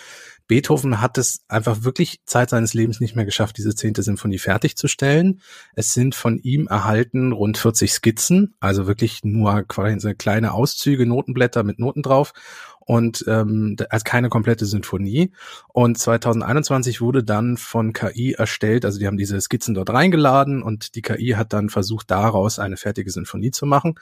Beethoven 0.48 1.00
hat 1.00 1.18
es 1.18 1.46
einfach 1.48 1.84
wirklich 1.84 2.20
Zeit 2.26 2.50
seines 2.50 2.74
Lebens 2.74 3.00
nicht 3.00 3.16
mehr 3.16 3.26
geschafft, 3.26 3.58
diese 3.58 3.76
zehnte 3.76 4.04
Symphonie 4.04 4.40
fertigzustellen. 4.40 5.42
Es 5.76 5.94
sind 5.94 6.16
von 6.16 6.40
ihm 6.40 6.68
erhalten 6.68 7.32
rund 7.32 7.58
40 7.58 7.94
Skizzen, 7.94 8.56
also 8.60 8.88
wirklich 8.88 9.24
nur 9.24 9.64
quasi 9.64 10.14
kleine 10.16 10.54
Auszüge, 10.54 11.06
Notenblätter 11.06 11.64
mit 11.64 11.80
Noten 11.80 12.02
drauf 12.02 12.34
und 12.86 13.24
ähm, 13.28 13.78
als 13.90 14.04
keine 14.04 14.30
komplette 14.30 14.66
Sinfonie. 14.66 15.32
Und 15.68 15.98
2021 15.98 17.00
wurde 17.02 17.24
dann 17.24 17.58
von 17.58 17.94
KI 17.94 18.34
erstellt, 18.34 18.86
also 18.86 19.00
die 19.00 19.08
haben 19.08 19.18
diese 19.18 19.40
Skizzen 19.40 19.74
dort 19.74 19.90
reingeladen 19.90 20.64
und 20.64 20.96
die 20.96 21.02
KI 21.02 21.36
hat 21.38 21.54
dann 21.54 21.70
versucht, 21.70 22.12
daraus 22.12 22.60
eine 22.60 22.78
fertige 22.78 23.12
Sinfonie 23.12 23.52
zu 23.52 23.66
machen. 23.66 23.96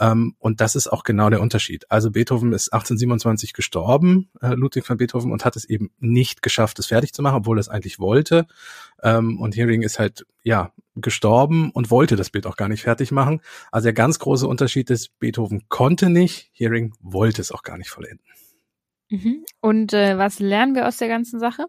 Ähm, 0.00 0.34
und 0.38 0.60
das 0.60 0.74
ist 0.74 0.88
auch 0.88 1.04
genau 1.04 1.30
der 1.30 1.40
Unterschied. 1.40 1.90
Also 1.90 2.10
Beethoven 2.10 2.52
ist 2.52 2.72
1827 2.72 3.52
gestorben, 3.52 4.28
äh, 4.40 4.54
Ludwig 4.54 4.86
von 4.86 4.96
Beethoven, 4.96 5.30
und 5.30 5.44
hat 5.44 5.56
es 5.56 5.64
eben 5.64 5.90
nicht 6.00 6.42
geschafft, 6.42 6.78
es 6.78 6.86
fertig 6.86 7.12
zu 7.12 7.22
machen, 7.22 7.36
obwohl 7.36 7.58
er 7.58 7.60
es 7.60 7.68
eigentlich 7.68 7.98
wollte. 7.98 8.46
Ähm, 9.02 9.40
und 9.40 9.56
Hearing 9.56 9.82
ist 9.82 9.98
halt, 9.98 10.26
ja, 10.42 10.72
gestorben 10.94 11.70
und 11.70 11.90
wollte 11.90 12.16
das 12.16 12.30
Bild 12.30 12.46
auch 12.46 12.56
gar 12.56 12.68
nicht 12.68 12.82
fertig 12.82 13.12
machen. 13.12 13.40
Also 13.70 13.86
der 13.86 13.92
ganz 13.94 14.18
große 14.18 14.46
Unterschied 14.46 14.90
ist, 14.90 15.18
Beethoven 15.18 15.68
konnte 15.68 16.10
nicht, 16.10 16.50
Hearing 16.52 16.94
wollte 17.00 17.40
es 17.40 17.50
auch 17.50 17.62
gar 17.62 17.78
nicht 17.78 17.90
vollenden. 17.90 18.26
Mhm. 19.08 19.44
Und 19.60 19.92
äh, 19.92 20.18
was 20.18 20.38
lernen 20.38 20.74
wir 20.74 20.86
aus 20.86 20.98
der 20.98 21.08
ganzen 21.08 21.40
Sache? 21.40 21.66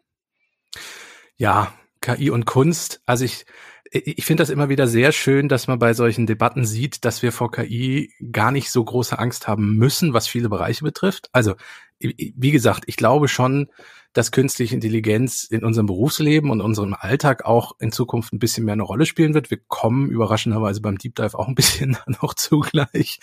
Ja, 1.37 1.73
KI 2.01 2.29
und 2.29 2.45
Kunst. 2.45 3.01
Also 3.05 3.23
ich, 3.23 3.45
ich 3.91 4.25
finde 4.25 4.41
das 4.41 4.49
immer 4.49 4.69
wieder 4.69 4.87
sehr 4.87 5.11
schön, 5.11 5.47
dass 5.47 5.67
man 5.67 5.79
bei 5.79 5.93
solchen 5.93 6.25
Debatten 6.25 6.65
sieht, 6.65 7.05
dass 7.05 7.21
wir 7.21 7.31
vor 7.31 7.51
KI 7.51 8.11
gar 8.31 8.51
nicht 8.51 8.71
so 8.71 8.83
große 8.83 9.17
Angst 9.19 9.47
haben 9.47 9.75
müssen, 9.75 10.13
was 10.13 10.27
viele 10.27 10.49
Bereiche 10.49 10.83
betrifft. 10.83 11.29
Also, 11.31 11.55
wie 11.99 12.51
gesagt, 12.51 12.83
ich 12.87 12.97
glaube 12.97 13.27
schon, 13.27 13.69
dass 14.13 14.31
künstliche 14.31 14.75
Intelligenz 14.75 15.43
in 15.43 15.63
unserem 15.63 15.87
Berufsleben 15.87 16.51
und 16.51 16.61
unserem 16.61 16.95
Alltag 16.97 17.45
auch 17.45 17.73
in 17.79 17.91
Zukunft 17.91 18.31
ein 18.31 18.39
bisschen 18.39 18.63
mehr 18.63 18.73
eine 18.73 18.83
Rolle 18.83 19.05
spielen 19.05 19.33
wird. 19.33 19.49
Wir 19.49 19.59
kommen 19.67 20.09
überraschenderweise 20.09 20.81
beim 20.81 20.97
Deep 20.97 21.15
Dive 21.15 21.37
auch 21.37 21.47
ein 21.47 21.55
bisschen 21.55 21.97
noch 22.21 22.33
zugleich. 22.35 23.19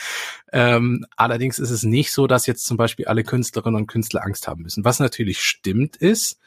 Ähm, 0.53 1.07
allerdings 1.17 1.59
ist 1.59 1.71
es 1.71 1.85
nicht 1.85 2.13
so, 2.13 2.27
dass 2.27 2.47
jetzt 2.47 2.67
zum 2.67 2.77
Beispiel 2.77 3.07
alle 3.07 3.25
Künstlerinnen 3.25 3.81
und 3.81 3.87
Künstler 3.87 4.25
Angst 4.25 4.49
haben 4.49 4.63
müssen. 4.63 4.85
Was 4.85 4.99
natürlich 4.99 5.41
stimmt 5.41 5.97
ist, 5.97 6.41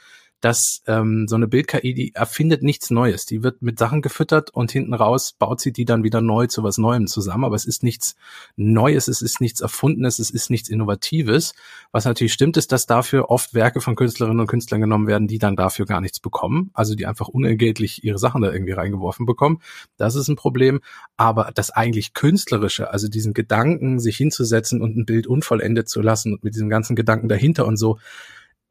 dass 0.44 0.84
ähm, 0.88 1.26
so 1.30 1.38
eine 1.38 1.48
Bild-KI, 1.48 1.94
die 1.94 2.16
erfindet 2.16 2.64
nichts 2.64 2.90
Neues. 2.90 3.26
Die 3.26 3.44
wird 3.44 3.62
mit 3.62 3.80
Sachen 3.80 4.02
gefüttert 4.02 4.50
und 4.50 4.74
hinten 4.74 4.94
raus 4.94 5.32
baut 5.32 5.62
sie 5.62 5.72
die 5.72 5.86
dann 5.86 6.04
wieder 6.04 6.20
neu 6.20 6.48
zu 6.48 6.64
was 6.64 6.78
Neuem 6.78 7.08
zusammen. 7.08 7.46
Aber 7.46 7.56
es 7.56 7.64
ist 7.64 7.82
nichts 7.82 8.18
Neues, 8.58 9.08
es 9.08 9.22
ist 9.22 9.40
nichts 9.40 9.62
Erfundenes, 9.62 10.20
es 10.20 10.30
ist 10.30 10.50
nichts 10.50 10.68
Innovatives. 10.68 11.54
Was 11.94 12.04
natürlich 12.04 12.34
stimmt, 12.34 12.58
ist, 12.58 12.74
dass 12.74 12.86
dafür 12.86 13.30
oft 13.30 13.54
Werke 13.54 13.80
von 13.80 13.96
Künstlerinnen 13.96 14.42
und 14.42 14.48
Künstlern 14.48 14.82
genommen 14.82 15.08
werden, 15.08 15.30
die 15.30 15.40
dann 15.40 15.56
dafür 15.56 15.86
gar 15.86 16.02
nichts 16.02 16.20
bekommen. 16.20 16.72
Also 16.74 16.94
die 16.94 17.06
einfach 17.06 17.30
unentgeltlich 17.30 18.04
ihre 18.04 18.20
Sachen 18.20 18.42
da 18.42 18.52
irgendwie 18.52 18.74
reingeworfen 18.74 19.26
bekommen. 19.26 19.62
Das 19.96 20.16
ist 20.16 20.28
ein 20.28 20.36
Problem. 20.36 20.82
Aber 21.16 21.52
das 21.56 21.70
eigentlich 21.70 22.14
Künstlerische, 22.14 22.92
also 22.92 23.08
diesen 23.08 23.34
Gedanken, 23.34 23.98
sich 24.02 24.18
hinzusetzen 24.18 24.82
und 24.82 24.98
ein 24.98 25.06
Bild 25.06 25.26
unvollendet 25.26 25.88
zu 25.88 26.02
lassen 26.02 26.34
und 26.34 26.44
mit 26.44 26.54
diesem 26.54 26.68
ganzen 26.68 26.98
Gedanken 26.98 27.30
dahinter 27.30 27.66
und 27.66 27.78
so, 27.78 27.98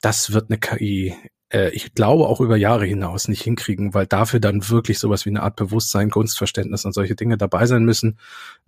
das 0.03 0.35
wird 0.35 0.51
eine 0.51 0.59
KI 0.59 1.15
äh, 1.53 1.71
ich 1.71 1.95
glaube 1.95 2.27
auch 2.27 2.41
über 2.41 2.57
Jahre 2.57 2.87
hinaus 2.87 3.29
nicht 3.29 3.43
hinkriegen, 3.43 3.95
weil 3.95 4.07
dafür 4.07 4.41
dann 4.41 4.69
wirklich 4.69 4.99
sowas 4.99 5.25
wie 5.27 5.31
eine 5.31 5.43
Art 5.43 5.57
Bewusstsein, 5.57 6.11
Kunstverständnis 6.11 6.85
und 6.85 6.93
solche 6.93 7.15
Dinge 7.15 7.37
dabei 7.37 7.67
sein 7.67 7.85
müssen. 7.85 8.19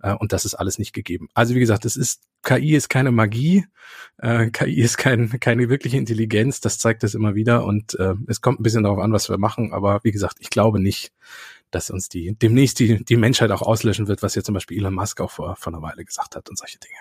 Äh, 0.01 0.13
und 0.13 0.33
das 0.33 0.45
ist 0.45 0.53
alles 0.55 0.77
nicht 0.77 0.93
gegeben. 0.93 1.27
Also 1.33 1.55
wie 1.55 1.59
gesagt, 1.59 1.85
es 1.85 1.97
ist 1.97 2.23
KI 2.43 2.75
ist 2.75 2.89
keine 2.89 3.11
Magie, 3.11 3.65
äh, 4.17 4.49
KI 4.51 4.81
ist 4.81 4.97
kein, 4.97 5.39
keine 5.39 5.69
wirkliche 5.69 5.97
Intelligenz, 5.97 6.61
das 6.61 6.77
zeigt 6.77 7.03
es 7.03 7.15
immer 7.15 7.35
wieder 7.35 7.65
und 7.65 7.97
es 8.27 8.41
kommt 8.41 8.59
ein 8.59 8.63
bisschen 8.63 8.83
darauf 8.83 8.99
an, 8.99 9.11
was 9.11 9.29
wir 9.29 9.37
machen, 9.37 9.73
aber 9.73 9.99
wie 10.03 10.11
gesagt, 10.11 10.37
ich 10.39 10.49
glaube 10.49 10.79
nicht, 10.79 11.11
dass 11.71 11.89
uns 11.89 12.09
die 12.09 12.35
demnächst 12.35 12.79
die, 12.79 13.03
die 13.03 13.17
Menschheit 13.17 13.51
auch 13.51 13.61
auslöschen 13.61 14.07
wird, 14.07 14.21
was 14.21 14.35
ja 14.35 14.43
zum 14.43 14.53
Beispiel 14.53 14.77
Elon 14.77 14.93
Musk 14.93 15.19
auch 15.21 15.31
vor, 15.31 15.55
vor 15.55 15.73
einer 15.73 15.81
Weile 15.81 16.05
gesagt 16.05 16.35
hat 16.35 16.49
und 16.49 16.57
solche 16.57 16.79
Dinge. 16.79 16.95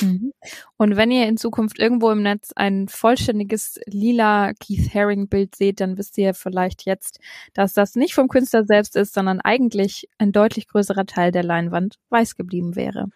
Mhm. 0.00 0.32
Und 0.76 0.96
wenn 0.96 1.10
ihr 1.10 1.26
in 1.26 1.36
Zukunft 1.36 1.78
irgendwo 1.78 2.10
im 2.10 2.22
Netz 2.22 2.52
ein 2.54 2.88
vollständiges 2.88 3.80
lila 3.86 4.52
Keith 4.54 4.94
Haring 4.94 5.28
Bild 5.28 5.54
seht, 5.54 5.80
dann 5.80 5.98
wisst 5.98 6.18
ihr 6.18 6.34
vielleicht 6.34 6.84
jetzt, 6.84 7.18
dass 7.54 7.74
das 7.74 7.94
nicht 7.94 8.14
vom 8.14 8.28
Künstler 8.28 8.64
selbst 8.64 8.96
ist, 8.96 9.14
sondern 9.14 9.40
eigentlich 9.40 10.08
ein 10.18 10.32
deutlich 10.32 10.68
größerer 10.68 11.06
Teil 11.06 11.32
der 11.32 11.44
Leinwand 11.44 11.98
weiß 12.10 12.36
geblieben 12.36 12.76
wäre. 12.76 13.08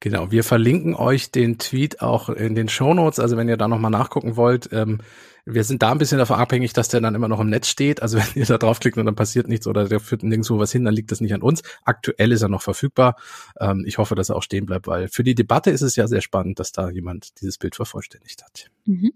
Genau, 0.00 0.30
wir 0.30 0.44
verlinken 0.44 0.94
euch 0.94 1.30
den 1.30 1.58
Tweet 1.58 2.02
auch 2.02 2.28
in 2.28 2.54
den 2.54 2.68
Show 2.68 2.92
Notes. 2.92 3.18
Also 3.18 3.36
wenn 3.36 3.48
ihr 3.48 3.56
da 3.56 3.66
nochmal 3.68 3.90
nachgucken 3.90 4.36
wollt, 4.36 4.68
ähm, 4.72 5.00
wir 5.46 5.62
sind 5.62 5.82
da 5.82 5.92
ein 5.92 5.98
bisschen 5.98 6.18
davon 6.18 6.38
abhängig, 6.38 6.72
dass 6.72 6.88
der 6.88 7.00
dann 7.00 7.14
immer 7.14 7.28
noch 7.28 7.40
im 7.40 7.48
Netz 7.48 7.68
steht. 7.68 8.02
Also 8.02 8.18
wenn 8.34 8.34
ihr 8.34 8.46
da 8.46 8.58
draufklickt 8.58 8.98
und 8.98 9.06
dann 9.06 9.14
passiert 9.14 9.48
nichts 9.48 9.66
oder 9.66 9.88
der 9.88 10.00
führt 10.00 10.22
nirgendwo 10.22 10.58
was 10.58 10.72
hin, 10.72 10.84
dann 10.84 10.94
liegt 10.94 11.12
das 11.12 11.20
nicht 11.20 11.32
an 11.32 11.42
uns. 11.42 11.62
Aktuell 11.84 12.32
ist 12.32 12.42
er 12.42 12.48
noch 12.48 12.62
verfügbar. 12.62 13.16
Ähm, 13.58 13.84
ich 13.86 13.98
hoffe, 13.98 14.14
dass 14.14 14.28
er 14.28 14.36
auch 14.36 14.42
stehen 14.42 14.66
bleibt, 14.66 14.86
weil 14.86 15.08
für 15.08 15.24
die 15.24 15.34
Debatte 15.34 15.70
ist 15.70 15.82
es 15.82 15.96
ja 15.96 16.06
sehr 16.08 16.20
spannend, 16.20 16.58
dass 16.58 16.72
da 16.72 16.90
jemand 16.90 17.40
dieses 17.40 17.58
Bild 17.58 17.76
vervollständigt 17.76 18.42
hat. 18.44 18.70
Mhm. 18.84 19.12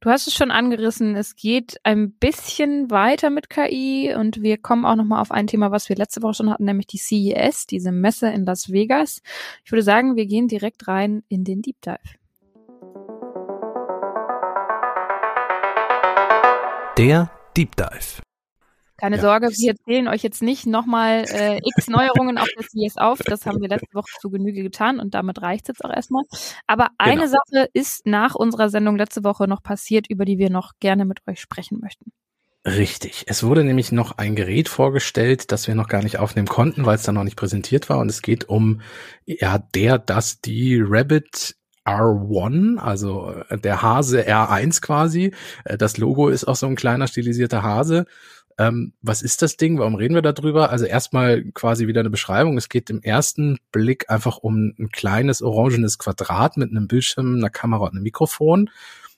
Du 0.00 0.10
hast 0.10 0.26
es 0.26 0.34
schon 0.34 0.50
angerissen, 0.50 1.16
es 1.16 1.36
geht 1.36 1.78
ein 1.84 2.12
bisschen 2.12 2.90
weiter 2.90 3.30
mit 3.30 3.48
KI 3.48 4.14
und 4.14 4.42
wir 4.42 4.58
kommen 4.58 4.84
auch 4.84 4.96
nochmal 4.96 5.20
auf 5.20 5.30
ein 5.30 5.46
Thema, 5.46 5.70
was 5.70 5.88
wir 5.88 5.96
letzte 5.96 6.22
Woche 6.22 6.34
schon 6.34 6.50
hatten, 6.50 6.64
nämlich 6.64 6.86
die 6.86 6.98
CES, 6.98 7.66
diese 7.66 7.92
Messe 7.92 8.28
in 8.28 8.44
Las 8.44 8.70
Vegas. 8.70 9.22
Ich 9.64 9.72
würde 9.72 9.82
sagen, 9.82 10.16
wir 10.16 10.26
gehen 10.26 10.48
direkt 10.48 10.88
rein 10.88 11.22
in 11.28 11.44
den 11.44 11.62
Deep 11.62 11.80
Dive. 11.82 11.98
Der 16.98 17.30
Deep 17.56 17.74
Dive. 17.76 18.22
Keine 19.04 19.16
ja. 19.16 19.22
Sorge, 19.22 19.50
wir 19.50 19.72
erzählen 19.72 20.08
euch 20.08 20.22
jetzt 20.22 20.40
nicht 20.40 20.64
nochmal 20.64 21.26
äh, 21.28 21.58
x 21.62 21.88
Neuerungen 21.88 22.38
auf 22.38 22.48
der 22.56 22.64
CS 22.64 22.96
auf. 22.96 23.18
Das 23.18 23.44
haben 23.44 23.60
wir 23.60 23.68
letzte 23.68 23.92
Woche 23.92 24.08
zu 24.18 24.30
Genüge 24.30 24.62
getan 24.62 24.98
und 24.98 25.12
damit 25.12 25.42
reicht 25.42 25.64
es 25.64 25.76
jetzt 25.76 25.84
auch 25.84 25.94
erstmal. 25.94 26.22
Aber 26.66 26.88
eine 26.96 27.26
genau. 27.26 27.32
Sache 27.32 27.68
ist 27.74 28.06
nach 28.06 28.34
unserer 28.34 28.70
Sendung 28.70 28.96
letzte 28.96 29.22
Woche 29.22 29.46
noch 29.46 29.62
passiert, 29.62 30.08
über 30.08 30.24
die 30.24 30.38
wir 30.38 30.48
noch 30.48 30.72
gerne 30.80 31.04
mit 31.04 31.18
euch 31.28 31.38
sprechen 31.38 31.80
möchten. 31.82 32.12
Richtig. 32.64 33.24
Es 33.26 33.42
wurde 33.42 33.62
nämlich 33.62 33.92
noch 33.92 34.16
ein 34.16 34.36
Gerät 34.36 34.70
vorgestellt, 34.70 35.52
das 35.52 35.68
wir 35.68 35.74
noch 35.74 35.88
gar 35.88 36.02
nicht 36.02 36.18
aufnehmen 36.18 36.48
konnten, 36.48 36.86
weil 36.86 36.96
es 36.96 37.02
dann 37.02 37.16
noch 37.16 37.24
nicht 37.24 37.36
präsentiert 37.36 37.90
war. 37.90 37.98
Und 37.98 38.08
es 38.08 38.22
geht 38.22 38.48
um 38.48 38.80
ja 39.26 39.58
der, 39.58 39.98
das, 39.98 40.40
die 40.40 40.80
Rabbit 40.82 41.56
R1, 41.84 42.78
also 42.78 43.34
äh, 43.50 43.58
der 43.58 43.82
Hase 43.82 44.26
R1 44.26 44.80
quasi. 44.80 45.34
Äh, 45.64 45.76
das 45.76 45.98
Logo 45.98 46.30
ist 46.30 46.44
auch 46.44 46.56
so 46.56 46.66
ein 46.66 46.76
kleiner 46.76 47.06
stilisierter 47.06 47.62
Hase. 47.62 48.06
Ähm, 48.58 48.92
was 49.02 49.22
ist 49.22 49.42
das 49.42 49.56
Ding? 49.56 49.78
Warum 49.78 49.94
reden 49.94 50.14
wir 50.14 50.22
darüber? 50.22 50.70
Also 50.70 50.84
erstmal 50.84 51.44
quasi 51.52 51.86
wieder 51.86 52.00
eine 52.00 52.10
Beschreibung. 52.10 52.56
Es 52.56 52.68
geht 52.68 52.88
im 52.90 53.02
ersten 53.02 53.58
Blick 53.72 54.10
einfach 54.10 54.38
um 54.38 54.74
ein 54.78 54.90
kleines 54.90 55.42
orangenes 55.42 55.98
Quadrat 55.98 56.56
mit 56.56 56.70
einem 56.70 56.86
Bildschirm, 56.86 57.36
einer 57.36 57.50
Kamera 57.50 57.84
und 57.84 57.92
einem 57.92 58.02
Mikrofon. 58.02 58.70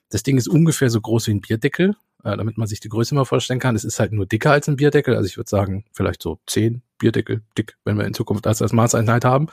Das 0.08 0.22
Ding 0.22 0.38
ist 0.38 0.48
ungefähr 0.48 0.88
so 0.88 1.00
groß 1.00 1.26
wie 1.26 1.32
ein 1.32 1.40
Bierdeckel 1.40 1.94
äh, 2.24 2.36
damit 2.36 2.58
man 2.58 2.66
sich 2.66 2.80
die 2.80 2.88
Größe 2.88 3.14
mal 3.14 3.24
vorstellen 3.24 3.60
kann. 3.60 3.76
Es 3.76 3.84
ist 3.84 4.00
halt 4.00 4.12
nur 4.12 4.26
dicker 4.26 4.50
als 4.50 4.68
ein 4.68 4.76
Bierdeckel. 4.76 5.14
Also 5.14 5.26
ich 5.26 5.36
würde 5.36 5.48
sagen, 5.48 5.84
vielleicht 5.92 6.22
so 6.22 6.40
zehn 6.46 6.82
Bierdeckel 6.98 7.42
dick, 7.56 7.76
wenn 7.84 7.96
wir 7.96 8.04
in 8.04 8.14
Zukunft 8.14 8.46
das 8.46 8.62
als 8.62 8.72
Maßeinheit 8.72 9.24
haben. 9.24 9.48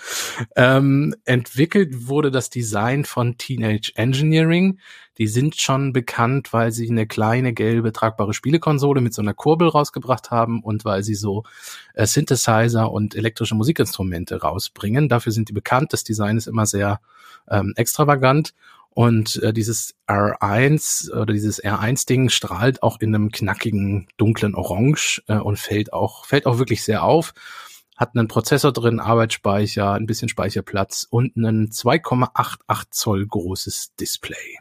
Ähm, 0.55 1.15
entwickelt 1.25 2.07
wurde 2.07 2.31
das 2.31 2.49
Design 2.49 3.05
von 3.05 3.37
Teenage 3.37 3.91
Engineering. 3.95 4.79
Die 5.17 5.27
sind 5.27 5.55
schon 5.55 5.93
bekannt, 5.93 6.53
weil 6.53 6.71
sie 6.71 6.89
eine 6.89 7.05
kleine 7.05 7.53
gelbe 7.53 7.91
tragbare 7.91 8.33
Spielekonsole 8.33 9.01
mit 9.01 9.13
so 9.13 9.21
einer 9.21 9.33
Kurbel 9.33 9.67
rausgebracht 9.67 10.31
haben 10.31 10.63
und 10.63 10.85
weil 10.85 11.03
sie 11.03 11.15
so 11.15 11.43
äh, 11.93 12.05
Synthesizer 12.05 12.91
und 12.91 13.15
elektrische 13.15 13.55
Musikinstrumente 13.55 14.41
rausbringen. 14.41 15.09
Dafür 15.09 15.31
sind 15.31 15.49
die 15.49 15.53
bekannt. 15.53 15.93
Das 15.93 16.03
Design 16.03 16.37
ist 16.37 16.47
immer 16.47 16.65
sehr 16.65 16.99
ähm, 17.49 17.73
extravagant 17.75 18.53
und 18.95 19.41
äh, 19.41 19.53
dieses 19.53 19.95
R1 20.07 21.11
oder 21.11 21.33
dieses 21.33 21.63
R1-Ding 21.63 22.29
strahlt 22.29 22.83
auch 22.83 22.99
in 22.99 23.15
einem 23.15 23.31
knackigen, 23.31 24.07
dunklen 24.17 24.55
Orange 24.55 25.23
äh, 25.27 25.37
und 25.37 25.57
fällt 25.57 25.93
auch, 25.93 26.25
fällt 26.25 26.45
auch 26.45 26.59
wirklich 26.59 26.83
sehr 26.83 27.03
auf. 27.03 27.33
Hat 27.95 28.15
einen 28.15 28.27
Prozessor 28.27 28.71
drin, 28.71 28.99
Arbeitsspeicher, 28.99 29.93
ein 29.93 30.05
bisschen 30.05 30.29
Speicherplatz 30.29 31.07
und 31.09 31.35
ein 31.37 31.69
2,88 31.69 32.85
Zoll 32.91 33.25
großes 33.25 33.95
Display. 33.95 34.59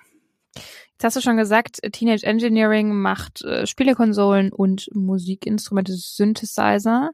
Jetzt 0.55 1.05
hast 1.05 1.17
du 1.17 1.21
schon 1.21 1.37
gesagt, 1.37 1.81
Teenage 1.93 2.25
Engineering 2.25 2.95
macht 2.95 3.43
äh, 3.43 3.67
Spielekonsolen 3.67 4.53
und 4.53 4.89
Musikinstrumente, 4.95 5.95
Synthesizer. 5.95 7.11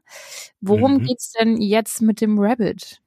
Worum 0.61 0.95
mhm. 0.95 1.03
geht's 1.05 1.31
denn 1.31 1.59
jetzt 1.59 2.01
mit 2.01 2.21
dem 2.21 2.37
Rabbit? 2.39 3.01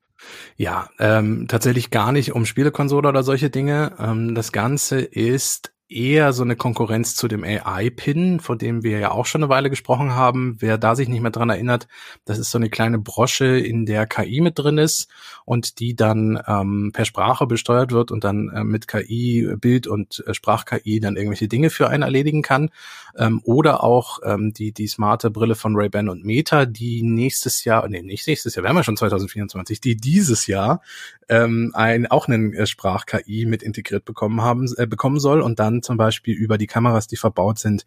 Ja, 0.57 0.89
ähm, 0.99 1.47
tatsächlich 1.49 1.91
gar 1.91 2.13
nicht 2.13 2.33
um 2.33 2.47
Spielekonsole 2.47 3.09
oder 3.09 3.23
solche 3.23 3.51
Dinge. 3.51 3.95
Ähm, 3.99 4.35
das 4.35 4.53
Ganze 4.53 5.01
ist 5.01 5.72
eher 5.95 6.33
so 6.33 6.43
eine 6.43 6.57
Konkurrenz 6.57 7.15
zu 7.15 7.29
dem 7.29 7.45
AI-Pin, 7.45 8.41
von 8.41 8.59
dem 8.59 8.83
wir 8.83 8.99
ja 8.99 9.11
auch 9.11 9.27
schon 9.27 9.43
eine 9.43 9.49
Weile 9.49 9.71
gesprochen 9.71 10.15
haben. 10.15 10.57
Wer 10.61 10.79
da 10.79 10.95
sich 10.95 11.09
nicht 11.09 11.21
mehr 11.21 11.31
dran 11.31 11.51
erinnert, 11.51 11.89
das 12.25 12.39
ist 12.39 12.51
so 12.51 12.59
eine 12.59 12.71
kleine 12.71 12.99
Brosche, 12.99 13.59
in 13.59 13.87
der 13.87 14.07
KI 14.07 14.41
mit 14.41 14.59
drin 14.59 14.79
ist 14.79 15.09
und 15.45 15.79
die 15.81 15.95
dann 15.95 16.41
ähm, 16.47 16.91
per 16.93 17.05
Sprache 17.05 17.47
besteuert 17.47 17.93
wird 17.93 18.11
und 18.11 18.25
dann 18.25 18.49
äh, 18.51 18.65
mit 18.65 18.89
KI, 18.89 19.55
Bild- 19.61 19.87
und 19.87 20.23
äh, 20.27 20.35
Sprach-KI 20.35 21.01
dann 21.01 21.17
irgendwelche 21.17 21.49
Dinge 21.49 21.71
für 21.71 21.89
einen 21.89 22.03
erledigen 22.03 22.43
kann. 22.43 22.71
Ähm, 23.17 23.41
oder 23.45 23.85
auch 23.85 24.21
ähm, 24.25 24.55
die, 24.55 24.73
die 24.73 24.87
smarte 24.87 25.31
Brille 25.31 25.55
von 25.55 25.77
Ray-Ban 25.77 26.09
und 26.09 26.25
Meta, 26.25 26.65
die 26.65 27.03
nächstes 27.03 27.65
Jahr, 27.65 27.87
nee, 27.89 28.03
nicht 28.03 28.27
nächstes 28.27 28.55
Jahr, 28.55 28.65
wir 28.65 28.71
haben 28.71 28.77
ja 28.77 28.85
schon 28.85 28.97
2024, 28.97 29.81
die 29.81 29.97
dieses 29.97 30.47
Jahr 30.47 30.81
ähm, 31.29 31.73
ein, 31.75 32.07
auch 32.07 32.29
einen 32.29 32.55
äh, 32.55 32.67
Sprach-KI 32.67 33.47
mit 33.47 33.63
integriert 33.63 34.05
bekommen 34.05 34.43
haben, 34.43 34.67
äh, 34.77 34.87
bekommen 34.87 35.21
soll 35.21 35.41
und 35.41 35.59
dann 35.59 35.82
zum 35.83 35.97
Beispiel 35.97 36.35
über 36.35 36.59
die 36.59 36.67
Kameras, 36.67 37.07
die 37.07 37.17
verbaut 37.17 37.59
sind, 37.59 37.87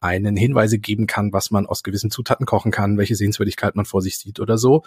einen 0.00 0.36
Hinweise 0.36 0.78
geben 0.78 1.06
kann, 1.06 1.32
was 1.32 1.50
man 1.50 1.66
aus 1.66 1.82
gewissen 1.82 2.10
Zutaten 2.10 2.46
kochen 2.46 2.72
kann, 2.72 2.98
welche 2.98 3.16
Sehenswürdigkeit 3.16 3.76
man 3.76 3.84
vor 3.84 4.02
sich 4.02 4.18
sieht 4.18 4.40
oder 4.40 4.58
so. 4.58 4.82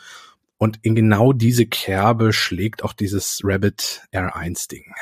Und 0.58 0.80
in 0.84 0.96
genau 0.96 1.34
diese 1.34 1.66
Kerbe 1.66 2.32
schlägt 2.32 2.84
auch 2.84 2.94
dieses 2.94 3.42
Rabbit 3.44 4.04
R1 4.14 4.70
Ding. 4.70 4.94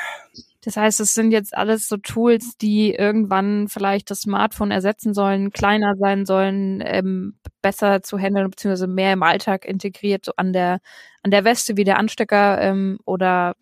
Das 0.64 0.78
heißt, 0.78 0.98
es 1.00 1.12
sind 1.12 1.30
jetzt 1.30 1.54
alles 1.54 1.88
so 1.88 1.98
Tools, 1.98 2.56
die 2.56 2.94
irgendwann 2.94 3.68
vielleicht 3.68 4.10
das 4.10 4.22
Smartphone 4.22 4.70
ersetzen 4.70 5.12
sollen, 5.12 5.50
kleiner 5.50 5.94
sein 5.96 6.24
sollen, 6.24 6.82
ähm, 6.84 7.38
besser 7.60 8.02
zu 8.02 8.18
handeln, 8.18 8.48
beziehungsweise 8.50 8.86
mehr 8.86 9.12
im 9.12 9.22
Alltag 9.22 9.66
integriert, 9.66 10.24
so 10.24 10.32
an 10.36 10.54
der, 10.54 10.80
an 11.22 11.30
der 11.30 11.44
Weste 11.44 11.76
wie 11.76 11.84
der 11.84 11.98
Anstecker 11.98 12.62
ähm, 12.62 12.98
oder 13.04 13.56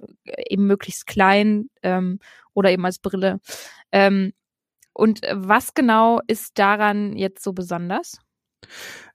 eben 0.49 0.67
möglichst 0.67 1.09
klein 1.09 1.71
ähm, 1.83 2.21
oder 2.55 2.71
eben 2.71 2.85
als 2.85 3.01
Brille. 3.01 3.41
Ähm, 3.93 4.33
und 4.95 5.21
was 5.33 5.75
genau 5.75 6.21
ist 6.27 6.59
daran 6.59 7.17
jetzt 7.17 7.43
so 7.43 7.53
besonders? 7.53 8.19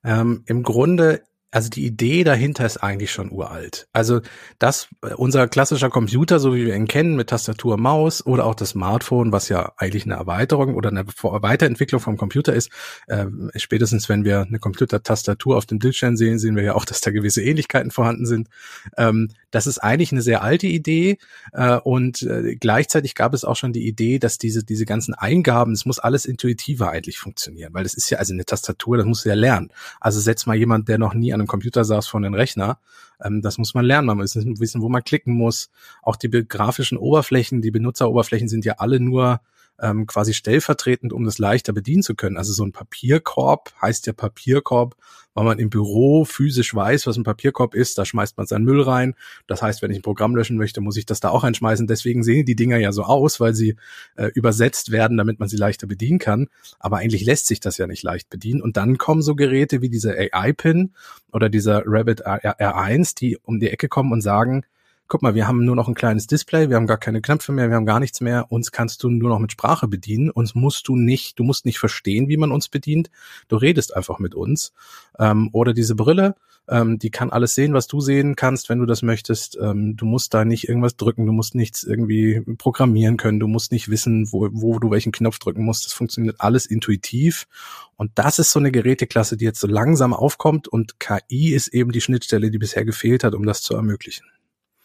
Ähm, 0.04 0.44
Im 0.48 0.64
Grunde 0.64 1.24
also 1.50 1.70
die 1.70 1.86
Idee 1.86 2.26
dahinter 2.26 2.66
ist 2.66 2.78
eigentlich 2.78 3.12
schon 3.12 3.32
uralt. 3.32 3.88
Also 3.94 4.20
das, 4.60 4.90
unser 5.16 5.48
klassischer 5.48 5.90
Computer, 5.90 6.40
so 6.40 6.54
wie 6.54 6.66
wir 6.66 6.76
ihn 6.76 6.88
kennen, 6.88 7.16
mit 7.16 7.30
Tastatur, 7.30 7.78
Maus 7.78 8.26
oder 8.26 8.46
auch 8.46 8.56
das 8.56 8.72
Smartphone, 8.72 9.32
was 9.32 9.48
ja 9.48 9.72
eigentlich 9.78 10.06
eine 10.06 10.16
Erweiterung 10.16 10.76
oder 10.76 10.90
eine 10.90 11.06
Weiterentwicklung 11.08 12.02
vom 12.02 12.18
Computer 12.18 12.54
ist, 12.54 12.70
äh, 13.08 13.28
spätestens 13.56 14.10
wenn 14.10 14.26
wir 14.26 14.42
eine 14.42 14.60
Computertastatur 14.60 15.56
auf 15.56 15.66
dem 15.66 15.80
Bildschirm 15.80 16.18
sehen, 16.18 16.38
sehen 16.38 16.58
wir 16.58 16.64
ja 16.64 16.76
auch, 16.76 16.84
dass 16.84 17.00
da 17.00 17.12
gewisse 17.12 17.42
Ähnlichkeiten 17.42 17.92
vorhanden 17.92 18.26
sind. 18.26 18.50
Ähm, 18.98 19.30
das 19.50 19.68
ist 19.68 19.78
eigentlich 19.78 20.12
eine 20.12 20.22
sehr 20.22 20.42
alte 20.42 20.68
Idee 20.68 21.18
äh, 21.54 21.78
und 21.78 22.24
äh, 22.24 22.58
gleichzeitig 22.58 23.16
gab 23.16 23.34
es 23.34 23.46
auch 23.46 23.56
schon 23.56 23.72
die 23.72 23.88
Idee, 23.88 24.20
dass 24.20 24.38
diese 24.38 24.66
diese 24.66 24.86
ganzen 24.86 25.14
Eingaben, 25.14 25.72
es 25.72 25.86
muss 25.86 26.00
alles 26.00 26.26
intuitiver 26.26 26.92
eigentlich 26.92 27.20
funktionieren, 27.20 27.74
weil 27.74 27.84
das 27.84 27.94
ist 27.94 28.10
ja 28.10 28.18
also 28.18 28.34
eine 28.34 28.44
Tastatur, 28.44 28.98
das 28.98 29.06
musst 29.06 29.24
du 29.24 29.30
ja 29.30 29.36
lernen. 29.36 29.72
Also 30.02 30.20
setz 30.20 30.46
mal 30.46 30.58
jemand, 30.58 30.90
der 30.90 30.98
noch 30.98 31.14
nie 31.14 31.37
einem 31.40 31.48
Computer 31.48 31.84
saß, 31.84 32.08
vor 32.08 32.22
den 32.22 32.34
Rechner. 32.34 32.80
Ähm, 33.24 33.42
das 33.42 33.58
muss 33.58 33.74
man 33.74 33.86
lernen, 33.86 34.08
man 34.08 34.18
muss 34.18 34.36
wissen, 34.36 34.82
wo 34.82 34.90
man 34.90 35.04
klicken 35.04 35.34
muss. 35.34 35.70
Auch 36.02 36.16
die 36.16 36.30
grafischen 36.30 36.98
Oberflächen, 36.98 37.62
die 37.62 37.72
Benutzeroberflächen 37.72 38.48
sind 38.48 38.66
ja 38.66 38.76
alle 38.78 39.00
nur 39.00 39.42
ähm, 39.82 40.08
quasi 40.08 40.34
stellvertretend, 40.34 41.14
um 41.14 41.24
das 41.24 41.38
leichter 41.38 41.74
bedienen 41.74 42.04
zu 42.04 42.16
können. 42.16 42.38
Also 42.38 42.54
so 42.54 42.64
ein 42.64 42.72
Papierkorb 42.72 43.74
heißt 43.82 44.08
ja 44.08 44.14
Papierkorb, 44.14 44.96
weil 45.34 45.46
man 45.46 45.60
im 45.60 45.70
Büro 45.70 46.26
physisch 46.26 46.74
weiß, 46.74 47.06
was 47.06 47.16
ein 47.16 47.24
Papierkorb 47.24 47.76
ist. 47.76 47.98
Da 48.00 48.06
schmeißt 48.06 48.38
man 48.38 48.48
seinen 48.48 48.66
Müll 48.66 48.82
rein. 48.82 49.14
Das 49.46 49.62
heißt, 49.62 49.84
wenn 49.84 49.92
ich 49.92 50.00
ein 50.00 50.02
Programm 50.02 50.36
löschen 50.36 50.58
möchte, 50.58 50.82
muss 50.82 50.98
ich 50.98 51.06
das 51.06 51.20
da 51.20 51.30
auch 51.30 51.44
einschmeißen. 51.44 51.86
Deswegen 51.86 52.24
sehen 52.24 52.46
die 52.46 52.56
Dinger 52.56 52.78
ja 52.78 52.92
so 52.92 53.04
aus, 53.04 53.40
weil 53.40 53.54
sie 53.54 53.76
äh, 54.16 54.32
übersetzt 54.34 54.92
werden, 54.92 55.16
damit 55.16 55.40
man 55.40 55.48
sie 55.48 55.58
leichter 55.58 55.86
bedienen 55.86 56.18
kann. 56.18 56.48
Aber 56.80 56.98
eigentlich 56.98 57.24
lässt 57.24 57.46
sich 57.46 57.60
das 57.60 57.78
ja 57.78 57.86
nicht 57.86 58.02
leicht 58.02 58.32
bedienen. 58.32 58.64
Und 58.64 58.78
dann 58.78 58.98
kommen 58.98 59.22
so 59.22 59.36
Geräte 59.36 59.82
wie 59.84 59.90
dieser 59.90 60.16
AI-Pin 60.18 60.94
oder 61.32 61.50
dieser 61.50 61.84
Rabbit 61.86 62.26
R1, 62.26 63.16
die 63.16 63.38
um 63.38 63.60
die 63.60 63.70
Ecke 63.70 63.90
kommen 63.90 64.12
und 64.12 64.22
sagen, 64.22 64.64
guck 65.08 65.22
mal, 65.22 65.36
wir 65.36 65.48
haben 65.48 65.64
nur 65.66 65.76
noch 65.76 65.88
ein 65.88 65.96
kleines 65.96 66.28
Display, 66.28 66.70
wir 66.70 66.76
haben 66.76 66.88
gar 66.88 66.98
keine 66.98 67.22
Knöpfe 67.22 67.52
mehr, 67.52 67.70
wir 67.70 67.76
haben 67.76 67.86
gar 67.86 68.00
nichts 68.00 68.22
mehr, 68.22 68.52
uns 68.52 68.72
kannst 68.72 69.04
du 69.04 69.10
nur 69.10 69.30
noch 69.30 69.40
mit 69.40 69.52
Sprache 69.52 69.88
bedienen, 69.88 70.30
uns 70.30 70.56
musst 70.56 70.88
du 70.88 70.96
nicht, 70.96 71.40
du 71.40 71.44
musst 71.44 71.66
nicht 71.66 71.80
verstehen, 71.80 72.28
wie 72.28 72.38
man 72.38 72.52
uns 72.52 72.70
bedient, 72.70 73.10
du 73.48 73.58
redest 73.58 73.96
einfach 73.96 74.20
mit 74.20 74.36
uns. 74.36 74.74
Ähm, 75.20 75.50
oder 75.54 75.74
diese 75.74 75.96
Brille, 75.96 76.36
ähm, 76.70 77.00
die 77.00 77.12
kann 77.12 77.30
alles 77.30 77.56
sehen, 77.56 77.74
was 77.74 77.88
du 77.88 78.02
sehen 78.02 78.36
kannst, 78.36 78.70
wenn 78.70 78.80
du 78.80 78.86
das 78.86 79.02
möchtest. 79.02 79.58
Ähm, 79.62 79.96
du 79.96 80.06
musst 80.06 80.34
da 80.34 80.44
nicht 80.44 80.68
irgendwas 80.68 80.98
drücken, 80.98 81.26
du 81.26 81.32
musst 81.32 81.56
nichts 81.56 81.84
irgendwie 81.84 82.42
programmieren 82.58 83.18
können, 83.18 83.40
du 83.40 83.48
musst 83.48 83.72
nicht 83.72 83.90
wissen, 83.90 84.32
wo, 84.32 84.50
wo 84.52 84.80
du 84.80 84.92
welchen 84.92 85.12
Knopf 85.12 85.40
drücken 85.40 85.64
musst. 85.64 85.86
Das 85.86 85.94
funktioniert 85.94 86.36
alles 86.40 86.66
intuitiv. 86.66 87.48
Und 87.96 88.12
das 88.16 88.40
ist 88.40 88.52
so 88.52 88.60
eine 88.60 88.72
Geräteklasse, 88.72 89.38
die 89.38 89.46
jetzt 89.46 89.62
so 89.62 89.68
langsam 89.68 90.14
aufkommt 90.14 90.68
und 90.68 91.00
KI 91.00 91.54
ist 91.54 91.70
eben 91.70 91.92
die 91.92 92.02
Schnittstelle, 92.02 92.52
die 92.52 92.58
bisher 92.58 92.86
gefehlt 92.86 93.24
hat, 93.24 93.34
um 93.34 93.46
das 93.46 93.62
zu 93.62 93.74
ermöglichen. 93.74 94.26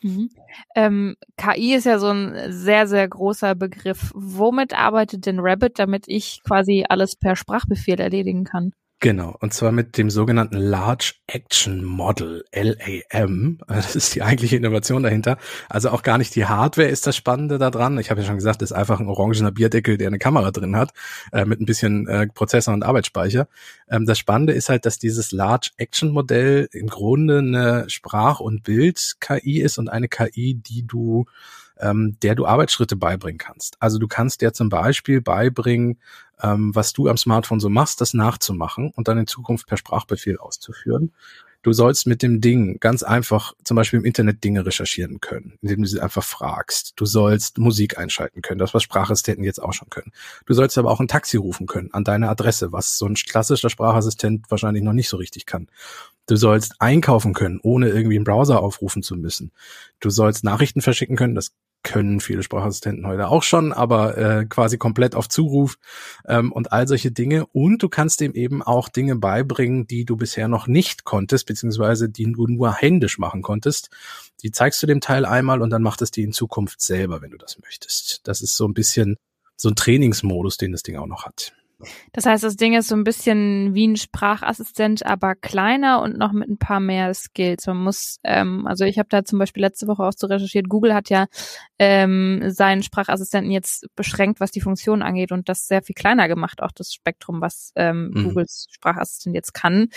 Mhm. 0.02 0.30
Ähm, 0.74 1.16
KI 1.36 1.74
ist 1.74 1.84
ja 1.86 1.98
so 1.98 2.08
ein 2.08 2.34
sehr, 2.52 2.86
sehr 2.88 3.06
großer 3.08 3.54
Begriff. 3.54 4.10
Womit 4.14 4.74
arbeitet 4.74 5.26
denn 5.26 5.38
Rabbit, 5.38 5.78
damit 5.78 6.04
ich 6.08 6.40
quasi 6.44 6.84
alles 6.88 7.14
per 7.16 7.36
Sprachbefehl 7.36 8.00
erledigen 8.00 8.44
kann? 8.44 8.72
Genau, 9.02 9.36
und 9.40 9.52
zwar 9.52 9.72
mit 9.72 9.98
dem 9.98 10.10
sogenannten 10.10 10.58
Large 10.58 11.14
Action 11.26 11.84
Model, 11.84 12.44
LAM. 12.54 13.58
Das 13.66 13.96
ist 13.96 14.14
die 14.14 14.22
eigentliche 14.22 14.54
Innovation 14.56 15.02
dahinter. 15.02 15.38
Also 15.68 15.90
auch 15.90 16.04
gar 16.04 16.18
nicht 16.18 16.36
die 16.36 16.46
Hardware 16.46 16.86
ist 16.86 17.04
das 17.04 17.16
Spannende 17.16 17.58
daran. 17.58 17.98
Ich 17.98 18.12
habe 18.12 18.20
ja 18.20 18.26
schon 18.28 18.36
gesagt, 18.36 18.62
das 18.62 18.70
ist 18.70 18.76
einfach 18.76 19.00
ein 19.00 19.08
orangener 19.08 19.50
Bierdeckel, 19.50 19.96
der 19.96 20.06
eine 20.06 20.20
Kamera 20.20 20.52
drin 20.52 20.76
hat, 20.76 20.92
äh, 21.32 21.44
mit 21.44 21.60
ein 21.60 21.66
bisschen 21.66 22.06
äh, 22.06 22.28
Prozessor 22.28 22.74
und 22.74 22.84
Arbeitsspeicher. 22.84 23.48
Ähm, 23.90 24.06
das 24.06 24.20
Spannende 24.20 24.52
ist 24.52 24.68
halt, 24.68 24.86
dass 24.86 25.00
dieses 25.00 25.32
Large 25.32 25.70
Action 25.78 26.12
Modell 26.12 26.68
im 26.70 26.86
Grunde 26.86 27.38
eine 27.38 27.90
Sprach- 27.90 28.38
und 28.38 28.62
Bild-KI 28.62 29.62
ist 29.62 29.78
und 29.78 29.88
eine 29.88 30.06
KI, 30.06 30.54
die 30.54 30.86
du 30.86 31.24
ähm, 31.80 32.16
der 32.22 32.36
du 32.36 32.46
Arbeitsschritte 32.46 32.96
beibringen 32.96 33.38
kannst. 33.38 33.76
Also 33.80 33.98
du 33.98 34.06
kannst 34.06 34.40
dir 34.40 34.52
zum 34.52 34.68
Beispiel 34.68 35.20
beibringen, 35.20 35.98
ähm, 36.42 36.74
was 36.74 36.92
du 36.92 37.08
am 37.08 37.16
Smartphone 37.16 37.60
so 37.60 37.68
machst, 37.68 38.00
das 38.00 38.14
nachzumachen 38.14 38.90
und 38.94 39.08
dann 39.08 39.18
in 39.18 39.26
Zukunft 39.26 39.66
per 39.66 39.76
Sprachbefehl 39.76 40.38
auszuführen. 40.38 41.12
Du 41.64 41.72
sollst 41.72 42.08
mit 42.08 42.24
dem 42.24 42.40
Ding 42.40 42.80
ganz 42.80 43.04
einfach 43.04 43.54
zum 43.62 43.76
Beispiel 43.76 44.00
im 44.00 44.04
Internet 44.04 44.42
Dinge 44.42 44.66
recherchieren 44.66 45.20
können, 45.20 45.58
indem 45.62 45.82
du 45.82 45.88
sie 45.88 46.00
einfach 46.00 46.24
fragst. 46.24 46.94
Du 46.96 47.06
sollst 47.06 47.58
Musik 47.58 47.98
einschalten 47.98 48.42
können, 48.42 48.58
das 48.58 48.74
was 48.74 48.82
Sprachassistenten 48.82 49.44
jetzt 49.44 49.62
auch 49.62 49.72
schon 49.72 49.88
können. 49.88 50.10
Du 50.44 50.54
sollst 50.54 50.76
aber 50.76 50.90
auch 50.90 50.98
ein 50.98 51.06
Taxi 51.06 51.36
rufen 51.36 51.68
können 51.68 51.90
an 51.92 52.02
deine 52.02 52.28
Adresse, 52.28 52.72
was 52.72 52.98
so 52.98 53.06
ein 53.06 53.14
klassischer 53.14 53.70
Sprachassistent 53.70 54.50
wahrscheinlich 54.50 54.82
noch 54.82 54.92
nicht 54.92 55.08
so 55.08 55.18
richtig 55.18 55.46
kann. 55.46 55.68
Du 56.26 56.34
sollst 56.34 56.80
einkaufen 56.80 57.32
können, 57.32 57.60
ohne 57.62 57.90
irgendwie 57.90 58.16
einen 58.16 58.24
Browser 58.24 58.60
aufrufen 58.60 59.04
zu 59.04 59.14
müssen. 59.14 59.52
Du 60.00 60.10
sollst 60.10 60.42
Nachrichten 60.42 60.80
verschicken 60.80 61.14
können, 61.14 61.36
das 61.36 61.52
können 61.82 62.20
viele 62.20 62.42
Sprachassistenten 62.42 63.06
heute 63.06 63.28
auch 63.28 63.42
schon, 63.42 63.72
aber 63.72 64.16
äh, 64.16 64.46
quasi 64.46 64.78
komplett 64.78 65.14
auf 65.14 65.28
Zuruf 65.28 65.76
ähm, 66.26 66.52
und 66.52 66.72
all 66.72 66.86
solche 66.86 67.10
Dinge. 67.10 67.46
Und 67.46 67.82
du 67.82 67.88
kannst 67.88 68.20
dem 68.20 68.34
eben 68.34 68.62
auch 68.62 68.88
Dinge 68.88 69.16
beibringen, 69.16 69.86
die 69.86 70.04
du 70.04 70.16
bisher 70.16 70.48
noch 70.48 70.66
nicht 70.66 71.04
konntest, 71.04 71.46
beziehungsweise 71.46 72.08
die 72.08 72.30
du 72.30 72.46
nur 72.46 72.74
händisch 72.74 73.18
machen 73.18 73.42
konntest. 73.42 73.90
Die 74.42 74.50
zeigst 74.50 74.82
du 74.82 74.86
dem 74.86 75.00
Teil 75.00 75.24
einmal 75.24 75.62
und 75.62 75.70
dann 75.70 75.82
macht 75.82 76.02
es 76.02 76.10
die 76.10 76.22
in 76.22 76.32
Zukunft 76.32 76.80
selber, 76.80 77.22
wenn 77.22 77.30
du 77.30 77.38
das 77.38 77.58
möchtest. 77.60 78.20
Das 78.24 78.40
ist 78.40 78.56
so 78.56 78.66
ein 78.66 78.74
bisschen 78.74 79.16
so 79.56 79.68
ein 79.68 79.76
Trainingsmodus, 79.76 80.56
den 80.56 80.72
das 80.72 80.82
Ding 80.82 80.96
auch 80.96 81.06
noch 81.06 81.24
hat. 81.24 81.52
Das 82.12 82.26
heißt, 82.26 82.44
das 82.44 82.56
Ding 82.56 82.74
ist 82.74 82.88
so 82.88 82.94
ein 82.94 83.04
bisschen 83.04 83.74
wie 83.74 83.86
ein 83.86 83.96
Sprachassistent, 83.96 85.04
aber 85.06 85.34
kleiner 85.34 86.02
und 86.02 86.16
noch 86.16 86.32
mit 86.32 86.48
ein 86.48 86.58
paar 86.58 86.80
mehr 86.80 87.12
Skills. 87.14 87.66
Man 87.66 87.78
muss, 87.78 88.18
ähm, 88.24 88.66
also 88.66 88.84
ich 88.84 88.98
habe 88.98 89.08
da 89.08 89.24
zum 89.24 89.38
Beispiel 89.38 89.62
letzte 89.62 89.86
Woche 89.86 90.02
auch 90.02 90.12
so 90.16 90.26
recherchiert, 90.26 90.68
Google 90.68 90.94
hat 90.94 91.10
ja 91.10 91.26
ähm, 91.78 92.42
seinen 92.46 92.82
Sprachassistenten 92.82 93.50
jetzt 93.50 93.86
beschränkt, 93.96 94.40
was 94.40 94.50
die 94.50 94.60
Funktion 94.60 95.02
angeht 95.02 95.32
und 95.32 95.48
das 95.48 95.66
sehr 95.66 95.82
viel 95.82 95.94
kleiner 95.94 96.28
gemacht, 96.28 96.62
auch 96.62 96.72
das 96.72 96.92
Spektrum, 96.92 97.40
was 97.40 97.72
ähm, 97.76 98.10
mhm. 98.12 98.24
Googles 98.24 98.66
Sprachassistent 98.70 99.34
jetzt 99.34 99.54
kann. 99.54 99.88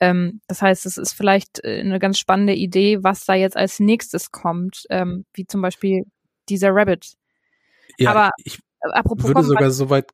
Ähm, 0.00 0.40
das 0.46 0.62
heißt, 0.62 0.86
es 0.86 0.98
ist 0.98 1.12
vielleicht 1.12 1.64
äh, 1.64 1.80
eine 1.80 1.98
ganz 1.98 2.18
spannende 2.18 2.54
Idee, 2.54 3.02
was 3.02 3.24
da 3.24 3.34
jetzt 3.34 3.56
als 3.56 3.80
nächstes 3.80 4.30
kommt, 4.30 4.84
ähm, 4.90 5.24
wie 5.34 5.46
zum 5.46 5.62
Beispiel 5.62 6.04
dieser 6.48 6.70
Rabbit. 6.72 7.14
Ja, 7.98 8.10
aber 8.10 8.30
ich 8.44 8.58
apropos 8.80 9.26
würde 9.26 9.42
sogar 9.44 9.70
so 9.70 9.90
weit 9.90 10.10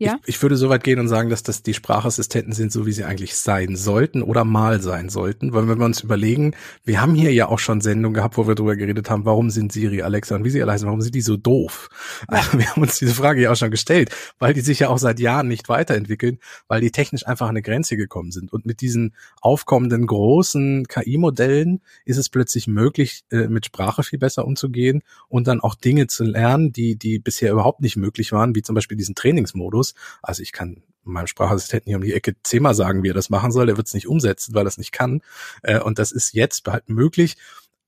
ja? 0.00 0.18
Ich, 0.24 0.36
ich 0.36 0.42
würde 0.42 0.56
so 0.56 0.70
weit 0.70 0.82
gehen 0.82 0.98
und 0.98 1.08
sagen, 1.08 1.28
dass 1.28 1.42
das 1.42 1.62
die 1.62 1.74
Sprachassistenten 1.74 2.54
sind, 2.54 2.72
so 2.72 2.86
wie 2.86 2.92
sie 2.92 3.04
eigentlich 3.04 3.36
sein 3.36 3.76
sollten 3.76 4.22
oder 4.22 4.44
mal 4.44 4.80
sein 4.80 5.10
sollten. 5.10 5.52
Weil 5.52 5.68
wenn 5.68 5.78
wir 5.78 5.84
uns 5.84 6.00
überlegen, 6.00 6.54
wir 6.84 7.02
haben 7.02 7.14
hier 7.14 7.34
ja 7.34 7.48
auch 7.48 7.58
schon 7.58 7.82
Sendungen 7.82 8.14
gehabt, 8.14 8.38
wo 8.38 8.48
wir 8.48 8.54
darüber 8.54 8.76
geredet 8.76 9.10
haben, 9.10 9.26
warum 9.26 9.50
sind 9.50 9.72
Siri, 9.72 10.00
Alexa 10.00 10.36
und 10.36 10.44
wie 10.44 10.50
sie 10.50 10.62
alle 10.62 10.72
heißen, 10.72 10.86
warum 10.86 11.02
sind 11.02 11.14
die 11.14 11.20
so 11.20 11.36
doof? 11.36 11.90
Also 12.28 12.58
wir 12.58 12.70
haben 12.70 12.80
uns 12.80 12.98
diese 12.98 13.14
Frage 13.14 13.42
ja 13.42 13.52
auch 13.52 13.56
schon 13.56 13.70
gestellt, 13.70 14.10
weil 14.38 14.54
die 14.54 14.62
sich 14.62 14.78
ja 14.78 14.88
auch 14.88 14.96
seit 14.96 15.20
Jahren 15.20 15.48
nicht 15.48 15.68
weiterentwickeln, 15.68 16.38
weil 16.66 16.80
die 16.80 16.90
technisch 16.90 17.26
einfach 17.26 17.46
an 17.46 17.50
eine 17.50 17.62
Grenze 17.62 17.98
gekommen 17.98 18.30
sind. 18.30 18.52
Und 18.52 18.64
mit 18.64 18.80
diesen 18.80 19.14
aufkommenden 19.42 20.06
großen 20.06 20.86
KI-Modellen 20.86 21.82
ist 22.06 22.16
es 22.16 22.30
plötzlich 22.30 22.66
möglich, 22.66 23.24
äh, 23.30 23.48
mit 23.48 23.66
Sprache 23.66 24.02
viel 24.02 24.18
besser 24.18 24.46
umzugehen 24.46 25.02
und 25.28 25.46
dann 25.46 25.60
auch 25.60 25.74
Dinge 25.74 26.06
zu 26.06 26.24
lernen, 26.24 26.72
die, 26.72 26.96
die 26.96 27.18
bisher 27.18 27.52
überhaupt 27.52 27.82
nicht 27.82 27.96
möglich 27.96 28.32
waren, 28.32 28.54
wie 28.54 28.62
zum 28.62 28.74
Beispiel 28.74 28.96
diesen 28.96 29.14
Trainingsmodus 29.14 29.89
also 30.22 30.42
ich 30.42 30.52
kann 30.52 30.82
meinem 31.02 31.26
Sprachassistenten 31.26 31.88
hier 31.90 31.96
um 31.96 32.02
die 32.02 32.12
Ecke 32.12 32.34
zehnmal 32.42 32.74
sagen, 32.74 33.02
wie 33.02 33.10
er 33.10 33.14
das 33.14 33.30
machen 33.30 33.52
soll. 33.52 33.68
Er 33.68 33.76
wird 33.76 33.86
es 33.86 33.94
nicht 33.94 34.06
umsetzen, 34.08 34.54
weil 34.54 34.66
er 34.66 34.68
es 34.68 34.78
nicht 34.78 34.92
kann. 34.92 35.22
Äh, 35.62 35.80
und 35.80 35.98
das 35.98 36.12
ist 36.12 36.34
jetzt 36.34 36.66
halt 36.68 36.88
möglich. 36.88 37.36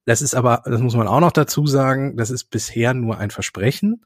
Das 0.04 0.20
ist 0.20 0.34
aber, 0.34 0.62
das 0.64 0.80
muss 0.80 0.96
man 0.96 1.06
auch 1.06 1.20
noch 1.20 1.32
dazu 1.32 1.66
sagen, 1.66 2.16
das 2.16 2.30
ist 2.30 2.50
bisher 2.50 2.92
nur 2.92 3.18
ein 3.18 3.30
Versprechen, 3.30 4.04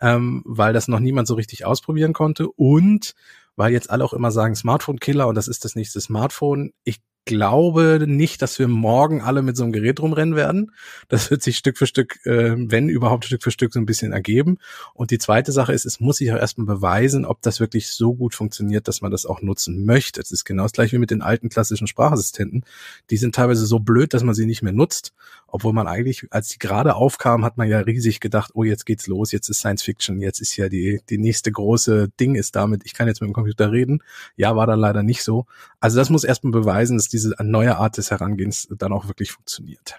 ähm, 0.00 0.42
weil 0.44 0.72
das 0.72 0.86
noch 0.86 1.00
niemand 1.00 1.26
so 1.26 1.34
richtig 1.34 1.64
ausprobieren 1.64 2.12
konnte 2.12 2.48
und 2.48 3.14
weil 3.56 3.72
jetzt 3.72 3.90
alle 3.90 4.04
auch 4.04 4.12
immer 4.12 4.30
sagen 4.30 4.54
Smartphone-Killer 4.54 5.26
und 5.26 5.34
das 5.34 5.48
ist 5.48 5.64
das 5.64 5.74
nächste 5.74 6.00
Smartphone. 6.00 6.72
Ich 6.84 7.00
glaube 7.24 8.04
nicht, 8.06 8.42
dass 8.42 8.58
wir 8.58 8.68
morgen 8.68 9.20
alle 9.20 9.42
mit 9.42 9.56
so 9.56 9.62
einem 9.62 9.72
Gerät 9.72 10.00
rumrennen 10.00 10.34
werden. 10.34 10.72
Das 11.08 11.30
wird 11.30 11.42
sich 11.42 11.56
Stück 11.56 11.78
für 11.78 11.86
Stück, 11.86 12.24
äh, 12.26 12.54
wenn 12.56 12.88
überhaupt 12.88 13.24
Stück 13.24 13.42
für 13.42 13.50
Stück 13.50 13.72
so 13.72 13.78
ein 13.78 13.86
bisschen 13.86 14.12
ergeben. 14.12 14.58
Und 14.94 15.10
die 15.10 15.18
zweite 15.18 15.52
Sache 15.52 15.72
ist, 15.72 15.86
es 15.86 16.00
muss 16.00 16.16
sich 16.16 16.32
auch 16.32 16.36
erstmal 16.36 16.66
beweisen, 16.66 17.24
ob 17.24 17.40
das 17.42 17.60
wirklich 17.60 17.88
so 17.90 18.14
gut 18.14 18.34
funktioniert, 18.34 18.88
dass 18.88 19.00
man 19.02 19.10
das 19.10 19.26
auch 19.26 19.40
nutzen 19.40 19.84
möchte. 19.84 20.20
Es 20.20 20.32
ist 20.32 20.44
genau 20.44 20.64
das 20.64 20.72
gleiche 20.72 20.96
wie 20.96 21.00
mit 21.00 21.10
den 21.10 21.22
alten 21.22 21.48
klassischen 21.48 21.86
Sprachassistenten. 21.86 22.64
Die 23.10 23.16
sind 23.16 23.34
teilweise 23.34 23.66
so 23.66 23.78
blöd, 23.78 24.14
dass 24.14 24.24
man 24.24 24.34
sie 24.34 24.46
nicht 24.46 24.62
mehr 24.62 24.72
nutzt, 24.72 25.12
obwohl 25.46 25.72
man 25.72 25.86
eigentlich, 25.86 26.26
als 26.30 26.48
die 26.48 26.58
gerade 26.58 26.94
aufkamen, 26.96 27.44
hat 27.44 27.56
man 27.56 27.68
ja 27.68 27.80
riesig 27.80 28.20
gedacht, 28.20 28.50
oh, 28.54 28.64
jetzt 28.64 28.86
geht's 28.86 29.06
los, 29.06 29.32
jetzt 29.32 29.48
ist 29.48 29.58
Science 29.58 29.82
Fiction, 29.82 30.20
jetzt 30.20 30.40
ist 30.40 30.56
ja 30.56 30.68
die, 30.68 31.00
die 31.08 31.18
nächste 31.18 31.52
große 31.52 32.08
Ding 32.18 32.34
ist 32.34 32.56
damit, 32.56 32.82
ich 32.84 32.94
kann 32.94 33.06
jetzt 33.06 33.20
mit 33.20 33.28
dem 33.28 33.34
Computer 33.34 33.70
reden. 33.70 34.02
Ja, 34.36 34.56
war 34.56 34.66
dann 34.66 34.80
leider 34.80 35.02
nicht 35.02 35.22
so. 35.22 35.46
Also 35.82 35.98
das 35.98 36.10
muss 36.10 36.22
erstmal 36.22 36.52
beweisen, 36.52 36.96
dass 36.96 37.08
diese 37.08 37.34
neue 37.42 37.76
Art 37.76 37.96
des 37.96 38.12
Herangehens 38.12 38.68
dann 38.78 38.92
auch 38.92 39.08
wirklich 39.08 39.32
funktioniert. 39.32 39.96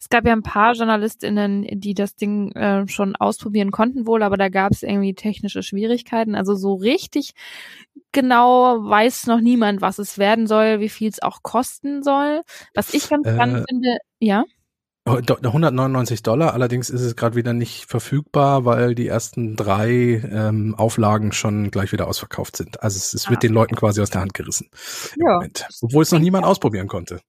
Es 0.00 0.08
gab 0.08 0.26
ja 0.26 0.32
ein 0.32 0.42
paar 0.42 0.74
JournalistInnen, 0.74 1.66
die 1.80 1.94
das 1.94 2.16
Ding 2.16 2.52
äh, 2.52 2.88
schon 2.88 3.14
ausprobieren 3.14 3.70
konnten 3.70 4.06
wohl, 4.06 4.22
aber 4.22 4.36
da 4.36 4.48
gab 4.48 4.72
es 4.72 4.82
irgendwie 4.82 5.14
technische 5.14 5.62
Schwierigkeiten. 5.62 6.34
Also 6.34 6.54
so 6.54 6.74
richtig 6.74 7.34
genau 8.12 8.82
weiß 8.82 9.26
noch 9.26 9.40
niemand, 9.40 9.82
was 9.82 9.98
es 9.98 10.16
werden 10.16 10.46
soll, 10.46 10.80
wie 10.80 10.88
viel 10.88 11.10
es 11.10 11.22
auch 11.22 11.42
kosten 11.42 12.02
soll. 12.02 12.40
Was 12.74 12.94
ich 12.94 13.08
ganz 13.08 13.28
spannend 13.28 13.58
äh, 13.58 13.64
finde, 13.68 13.98
ja. 14.20 14.44
199 15.06 16.22
Dollar, 16.22 16.54
allerdings 16.54 16.88
ist 16.88 17.02
es 17.02 17.14
gerade 17.14 17.36
wieder 17.36 17.52
nicht 17.52 17.84
verfügbar, 17.84 18.64
weil 18.64 18.94
die 18.94 19.06
ersten 19.06 19.54
drei 19.54 20.22
ähm, 20.32 20.74
Auflagen 20.78 21.32
schon 21.32 21.70
gleich 21.70 21.92
wieder 21.92 22.08
ausverkauft 22.08 22.56
sind. 22.56 22.82
Also 22.82 22.96
es, 22.96 23.12
es 23.12 23.28
wird 23.28 23.38
ah, 23.38 23.40
den 23.40 23.52
Leuten 23.52 23.76
quasi 23.76 24.00
aus 24.00 24.08
der 24.08 24.22
Hand 24.22 24.32
gerissen. 24.32 24.70
Ja. 25.16 25.34
Moment, 25.34 25.68
obwohl 25.82 26.02
es 26.02 26.10
noch 26.10 26.20
niemand 26.20 26.46
ausprobieren 26.46 26.88
konnte. 26.88 27.20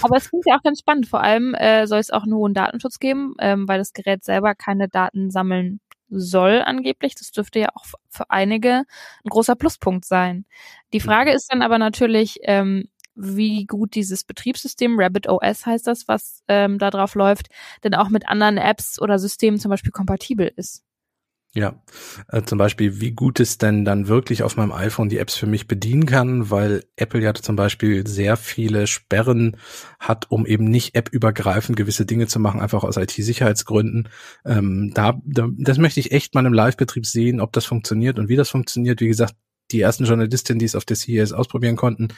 Aber 0.00 0.16
es 0.16 0.30
klingt 0.30 0.44
ja 0.46 0.56
auch 0.56 0.62
ganz 0.62 0.78
spannend. 0.78 1.08
Vor 1.08 1.20
allem 1.20 1.54
äh, 1.54 1.86
soll 1.86 1.98
es 1.98 2.10
auch 2.10 2.22
einen 2.22 2.34
hohen 2.34 2.54
Datenschutz 2.54 2.98
geben, 2.98 3.34
ähm, 3.38 3.68
weil 3.68 3.78
das 3.78 3.92
Gerät 3.92 4.24
selber 4.24 4.54
keine 4.54 4.88
Daten 4.88 5.30
sammeln 5.30 5.80
soll 6.08 6.62
angeblich. 6.64 7.14
Das 7.16 7.32
dürfte 7.32 7.60
ja 7.60 7.68
auch 7.74 7.84
für 8.08 8.30
einige 8.30 8.84
ein 9.24 9.28
großer 9.28 9.56
Pluspunkt 9.56 10.06
sein. 10.06 10.46
Die 10.94 11.00
Frage 11.00 11.32
ist 11.32 11.52
dann 11.52 11.60
aber 11.60 11.78
natürlich, 11.78 12.38
ähm, 12.44 12.88
wie 13.14 13.66
gut 13.66 13.94
dieses 13.94 14.24
Betriebssystem, 14.24 14.98
Rabbit 14.98 15.28
OS 15.28 15.66
heißt 15.66 15.86
das, 15.86 16.08
was 16.08 16.42
ähm, 16.48 16.78
da 16.78 16.90
drauf 16.90 17.14
läuft, 17.14 17.48
denn 17.84 17.94
auch 17.94 18.08
mit 18.08 18.28
anderen 18.28 18.56
Apps 18.56 19.00
oder 19.00 19.18
Systemen 19.18 19.58
zum 19.58 19.70
Beispiel 19.70 19.92
kompatibel 19.92 20.50
ist. 20.56 20.84
Ja, 21.52 21.82
äh, 22.28 22.42
zum 22.42 22.58
Beispiel, 22.58 23.00
wie 23.00 23.10
gut 23.10 23.40
es 23.40 23.58
denn 23.58 23.84
dann 23.84 24.06
wirklich 24.06 24.44
auf 24.44 24.56
meinem 24.56 24.70
iPhone 24.70 25.08
die 25.08 25.18
Apps 25.18 25.34
für 25.34 25.48
mich 25.48 25.66
bedienen 25.66 26.06
kann, 26.06 26.48
weil 26.48 26.84
Apple 26.94 27.20
ja 27.20 27.34
zum 27.34 27.56
Beispiel 27.56 28.06
sehr 28.06 28.36
viele 28.36 28.86
Sperren 28.86 29.56
hat, 29.98 30.30
um 30.30 30.46
eben 30.46 30.66
nicht 30.66 30.96
appübergreifend 30.96 31.76
gewisse 31.76 32.06
Dinge 32.06 32.28
zu 32.28 32.38
machen, 32.38 32.60
einfach 32.60 32.84
aus 32.84 32.96
IT-Sicherheitsgründen. 32.96 34.08
Ähm, 34.44 34.92
da, 34.94 35.20
da, 35.24 35.48
das 35.58 35.78
möchte 35.78 35.98
ich 35.98 36.12
echt 36.12 36.36
mal 36.36 36.46
im 36.46 36.52
Live-Betrieb 36.52 37.04
sehen, 37.04 37.40
ob 37.40 37.52
das 37.52 37.64
funktioniert 37.64 38.20
und 38.20 38.28
wie 38.28 38.36
das 38.36 38.48
funktioniert. 38.48 39.00
Wie 39.00 39.08
gesagt, 39.08 39.34
die 39.72 39.80
ersten 39.80 40.04
Journalistinnen, 40.04 40.58
die 40.58 40.64
es 40.64 40.74
auf 40.74 40.84
der 40.84 40.96
CES 40.96 41.32
ausprobieren 41.32 41.76
konnten, 41.76 42.08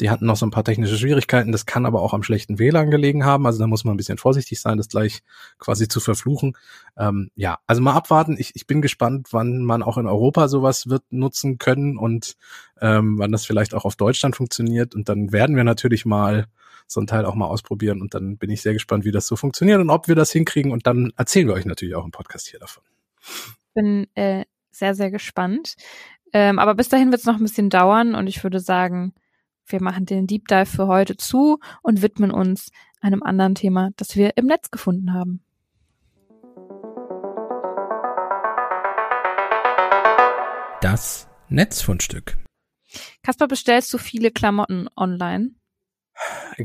die 0.00 0.10
hatten 0.10 0.26
noch 0.26 0.36
so 0.36 0.46
ein 0.46 0.50
paar 0.50 0.64
technische 0.64 0.96
Schwierigkeiten. 0.96 1.52
Das 1.52 1.66
kann 1.66 1.86
aber 1.86 2.02
auch 2.02 2.14
am 2.14 2.22
schlechten 2.22 2.58
WLAN 2.58 2.90
gelegen 2.90 3.24
haben. 3.24 3.46
Also 3.46 3.58
da 3.58 3.66
muss 3.66 3.84
man 3.84 3.94
ein 3.94 3.96
bisschen 3.96 4.18
vorsichtig 4.18 4.60
sein, 4.60 4.78
das 4.78 4.88
gleich 4.88 5.22
quasi 5.58 5.88
zu 5.88 6.00
verfluchen. 6.00 6.56
Ähm, 6.96 7.30
ja, 7.34 7.58
also 7.66 7.82
mal 7.82 7.94
abwarten. 7.94 8.36
Ich, 8.38 8.52
ich 8.54 8.66
bin 8.66 8.82
gespannt, 8.82 9.28
wann 9.32 9.64
man 9.64 9.82
auch 9.82 9.98
in 9.98 10.06
Europa 10.06 10.48
sowas 10.48 10.88
wird 10.88 11.04
nutzen 11.10 11.58
können 11.58 11.96
und 11.96 12.36
ähm, 12.80 13.18
wann 13.18 13.32
das 13.32 13.46
vielleicht 13.46 13.74
auch 13.74 13.84
auf 13.84 13.96
Deutschland 13.96 14.36
funktioniert. 14.36 14.94
Und 14.94 15.08
dann 15.08 15.32
werden 15.32 15.56
wir 15.56 15.64
natürlich 15.64 16.04
mal 16.04 16.46
so 16.86 17.00
ein 17.00 17.06
Teil 17.06 17.24
auch 17.24 17.34
mal 17.34 17.46
ausprobieren. 17.46 18.00
Und 18.00 18.14
dann 18.14 18.36
bin 18.36 18.50
ich 18.50 18.62
sehr 18.62 18.72
gespannt, 18.72 19.04
wie 19.04 19.12
das 19.12 19.26
so 19.26 19.36
funktioniert 19.36 19.80
und 19.80 19.90
ob 19.90 20.08
wir 20.08 20.14
das 20.14 20.32
hinkriegen. 20.32 20.72
Und 20.72 20.86
dann 20.86 21.12
erzählen 21.16 21.46
wir 21.46 21.54
euch 21.54 21.64
natürlich 21.64 21.94
auch 21.94 22.04
im 22.04 22.10
Podcast 22.10 22.48
hier 22.48 22.60
davon. 22.60 22.82
Bin 23.74 24.06
äh, 24.14 24.44
sehr, 24.70 24.94
sehr 24.94 25.10
gespannt. 25.10 25.76
Ähm, 26.32 26.58
aber 26.58 26.74
bis 26.74 26.88
dahin 26.88 27.10
wird 27.10 27.20
es 27.20 27.26
noch 27.26 27.36
ein 27.36 27.42
bisschen 27.42 27.70
dauern 27.70 28.14
und 28.14 28.26
ich 28.26 28.42
würde 28.42 28.60
sagen, 28.60 29.14
wir 29.66 29.82
machen 29.82 30.06
den 30.06 30.26
Deep 30.26 30.48
Dive 30.48 30.66
für 30.66 30.86
heute 30.86 31.16
zu 31.16 31.58
und 31.82 32.02
widmen 32.02 32.30
uns 32.30 32.70
einem 33.00 33.22
anderen 33.22 33.54
Thema, 33.54 33.90
das 33.96 34.16
wir 34.16 34.36
im 34.36 34.46
Netz 34.46 34.70
gefunden 34.70 35.12
haben. 35.12 35.42
Das 40.80 41.28
Netzfundstück. 41.48 42.38
Kasper, 43.22 43.46
bestellst 43.46 43.92
du 43.92 43.98
viele 43.98 44.30
Klamotten 44.30 44.88
online? 44.96 45.50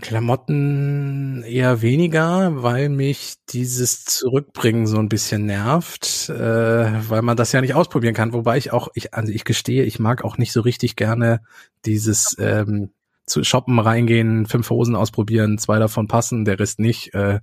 Klamotten 0.01 1.43
eher 1.43 1.81
weniger, 1.81 2.61
weil 2.61 2.89
mich 2.89 3.35
dieses 3.49 4.03
Zurückbringen 4.05 4.85
so 4.85 4.97
ein 4.97 5.09
bisschen 5.09 5.45
nervt, 5.45 6.29
äh, 6.29 7.09
weil 7.09 7.21
man 7.21 7.37
das 7.37 7.51
ja 7.51 7.61
nicht 7.61 7.73
ausprobieren 7.73 8.13
kann. 8.13 8.33
Wobei 8.33 8.57
ich 8.57 8.73
auch, 8.73 8.89
ich, 8.95 9.13
also 9.13 9.31
ich 9.31 9.45
gestehe, 9.45 9.83
ich 9.83 9.99
mag 9.99 10.23
auch 10.23 10.37
nicht 10.37 10.51
so 10.51 10.61
richtig 10.61 10.95
gerne 10.95 11.41
dieses 11.85 12.35
ähm, 12.39 12.91
zu 13.27 13.43
shoppen 13.43 13.77
reingehen, 13.79 14.45
fünf 14.45 14.69
Hosen 14.69 14.95
ausprobieren, 14.95 15.57
zwei 15.57 15.79
davon 15.79 16.07
passen, 16.07 16.45
der 16.45 16.59
Rest 16.59 16.79
nicht 16.79 17.13
äh, 17.13 17.41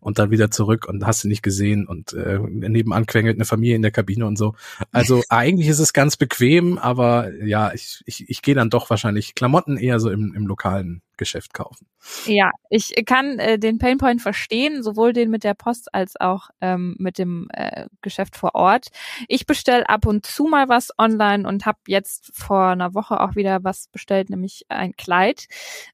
und 0.00 0.18
dann 0.18 0.30
wieder 0.30 0.50
zurück 0.50 0.86
und 0.88 1.06
hast 1.06 1.24
du 1.24 1.28
nicht 1.28 1.42
gesehen 1.42 1.86
und 1.86 2.14
äh, 2.14 2.38
nebenan 2.38 3.06
quengelt 3.06 3.36
eine 3.36 3.44
Familie 3.44 3.76
in 3.76 3.82
der 3.82 3.90
Kabine 3.90 4.26
und 4.26 4.36
so. 4.36 4.54
Also 4.92 5.22
eigentlich 5.28 5.68
ist 5.68 5.78
es 5.78 5.92
ganz 5.92 6.16
bequem, 6.16 6.78
aber 6.78 7.32
ja, 7.44 7.72
ich, 7.74 8.02
ich, 8.06 8.28
ich 8.28 8.42
gehe 8.42 8.54
dann 8.54 8.70
doch 8.70 8.88
wahrscheinlich 8.88 9.34
Klamotten 9.34 9.76
eher 9.76 10.00
so 10.00 10.10
im, 10.10 10.34
im 10.34 10.46
lokalen 10.46 11.02
Geschäft 11.16 11.54
kaufen. 11.54 11.86
Ja, 12.26 12.50
ich 12.70 12.94
kann 13.06 13.38
äh, 13.38 13.58
den 13.58 13.78
Painpoint 13.78 14.22
verstehen, 14.22 14.82
sowohl 14.82 15.12
den 15.12 15.30
mit 15.30 15.44
der 15.44 15.54
Post 15.54 15.94
als 15.94 16.14
auch 16.20 16.50
ähm, 16.60 16.94
mit 16.98 17.18
dem 17.18 17.48
äh, 17.52 17.86
Geschäft 18.02 18.36
vor 18.36 18.54
Ort. 18.54 18.88
Ich 19.28 19.46
bestelle 19.46 19.88
ab 19.88 20.06
und 20.06 20.26
zu 20.26 20.44
mal 20.44 20.68
was 20.68 20.90
online 20.98 21.48
und 21.48 21.66
habe 21.66 21.78
jetzt 21.88 22.30
vor 22.34 22.68
einer 22.68 22.94
Woche 22.94 23.20
auch 23.20 23.34
wieder 23.34 23.64
was 23.64 23.88
bestellt, 23.88 24.30
nämlich 24.30 24.64
ein 24.68 24.94
Kleid, 24.96 25.46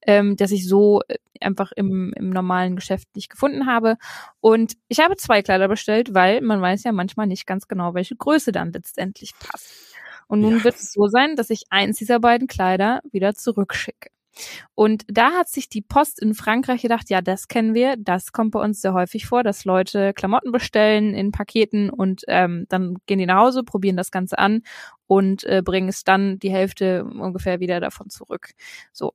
ähm, 0.06 0.36
das 0.36 0.50
ich 0.50 0.68
so 0.68 1.00
äh, 1.08 1.16
einfach 1.40 1.72
im, 1.72 2.12
im 2.16 2.30
normalen 2.30 2.76
Geschäft 2.76 3.08
nicht 3.14 3.30
gefunden 3.30 3.66
habe. 3.66 3.96
Und 4.40 4.74
ich 4.88 5.00
habe 5.00 5.16
zwei 5.16 5.42
Kleider 5.42 5.68
bestellt, 5.68 6.14
weil 6.14 6.40
man 6.40 6.60
weiß 6.60 6.84
ja 6.84 6.92
manchmal 6.92 7.26
nicht 7.26 7.46
ganz 7.46 7.68
genau, 7.68 7.94
welche 7.94 8.16
Größe 8.16 8.52
dann 8.52 8.72
letztendlich 8.72 9.32
passt. 9.38 9.92
Und 10.28 10.40
nun 10.40 10.58
ja. 10.58 10.64
wird 10.64 10.76
es 10.76 10.92
so 10.92 11.08
sein, 11.08 11.36
dass 11.36 11.50
ich 11.50 11.64
eins 11.70 11.98
dieser 11.98 12.20
beiden 12.20 12.48
Kleider 12.48 13.00
wieder 13.10 13.34
zurückschicke. 13.34 14.10
Und 14.74 15.04
da 15.08 15.32
hat 15.32 15.48
sich 15.48 15.68
die 15.68 15.82
Post 15.82 16.20
in 16.20 16.34
Frankreich 16.34 16.82
gedacht, 16.82 17.10
ja, 17.10 17.20
das 17.20 17.48
kennen 17.48 17.74
wir, 17.74 17.96
das 17.98 18.32
kommt 18.32 18.52
bei 18.52 18.60
uns 18.60 18.80
sehr 18.80 18.94
häufig 18.94 19.26
vor, 19.26 19.42
dass 19.42 19.64
Leute 19.64 20.12
Klamotten 20.14 20.52
bestellen 20.52 21.14
in 21.14 21.32
Paketen 21.32 21.90
und 21.90 22.22
ähm, 22.28 22.66
dann 22.68 22.96
gehen 23.06 23.18
die 23.18 23.26
nach 23.26 23.40
Hause, 23.40 23.62
probieren 23.64 23.96
das 23.96 24.10
Ganze 24.10 24.38
an 24.38 24.62
und 25.12 25.44
äh, 25.44 25.60
bringen 25.62 25.90
es 25.90 26.04
dann 26.04 26.38
die 26.38 26.50
Hälfte 26.50 27.04
ungefähr 27.04 27.60
wieder 27.60 27.80
davon 27.80 28.08
zurück. 28.08 28.52
So. 28.92 29.12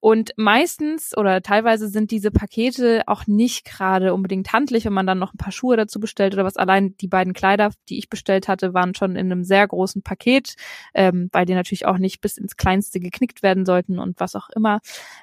Und 0.00 0.30
meistens 0.36 1.14
oder 1.16 1.42
teilweise 1.42 1.88
sind 1.88 2.12
diese 2.12 2.30
Pakete 2.30 3.02
auch 3.06 3.26
nicht 3.26 3.66
gerade 3.66 4.14
unbedingt 4.14 4.52
handlich, 4.54 4.86
wenn 4.86 4.92
man 4.94 5.06
dann 5.06 5.18
noch 5.18 5.34
ein 5.34 5.38
paar 5.38 5.52
Schuhe 5.52 5.76
dazu 5.76 6.00
bestellt 6.00 6.32
oder 6.32 6.44
was. 6.44 6.56
Allein 6.56 6.96
die 6.96 7.08
beiden 7.08 7.34
Kleider, 7.34 7.72
die 7.90 7.98
ich 7.98 8.08
bestellt 8.08 8.48
hatte, 8.48 8.72
waren 8.72 8.94
schon 8.94 9.16
in 9.16 9.30
einem 9.30 9.44
sehr 9.44 9.66
großen 9.66 10.02
Paket, 10.02 10.54
ähm, 10.94 11.28
weil 11.32 11.44
die 11.44 11.54
natürlich 11.54 11.84
auch 11.84 11.98
nicht 11.98 12.22
bis 12.22 12.38
ins 12.38 12.56
Kleinste 12.56 13.00
geknickt 13.00 13.42
werden 13.42 13.66
sollten 13.66 13.98
und 13.98 14.20
was 14.20 14.34
auch 14.34 14.48
immer. 14.50 14.80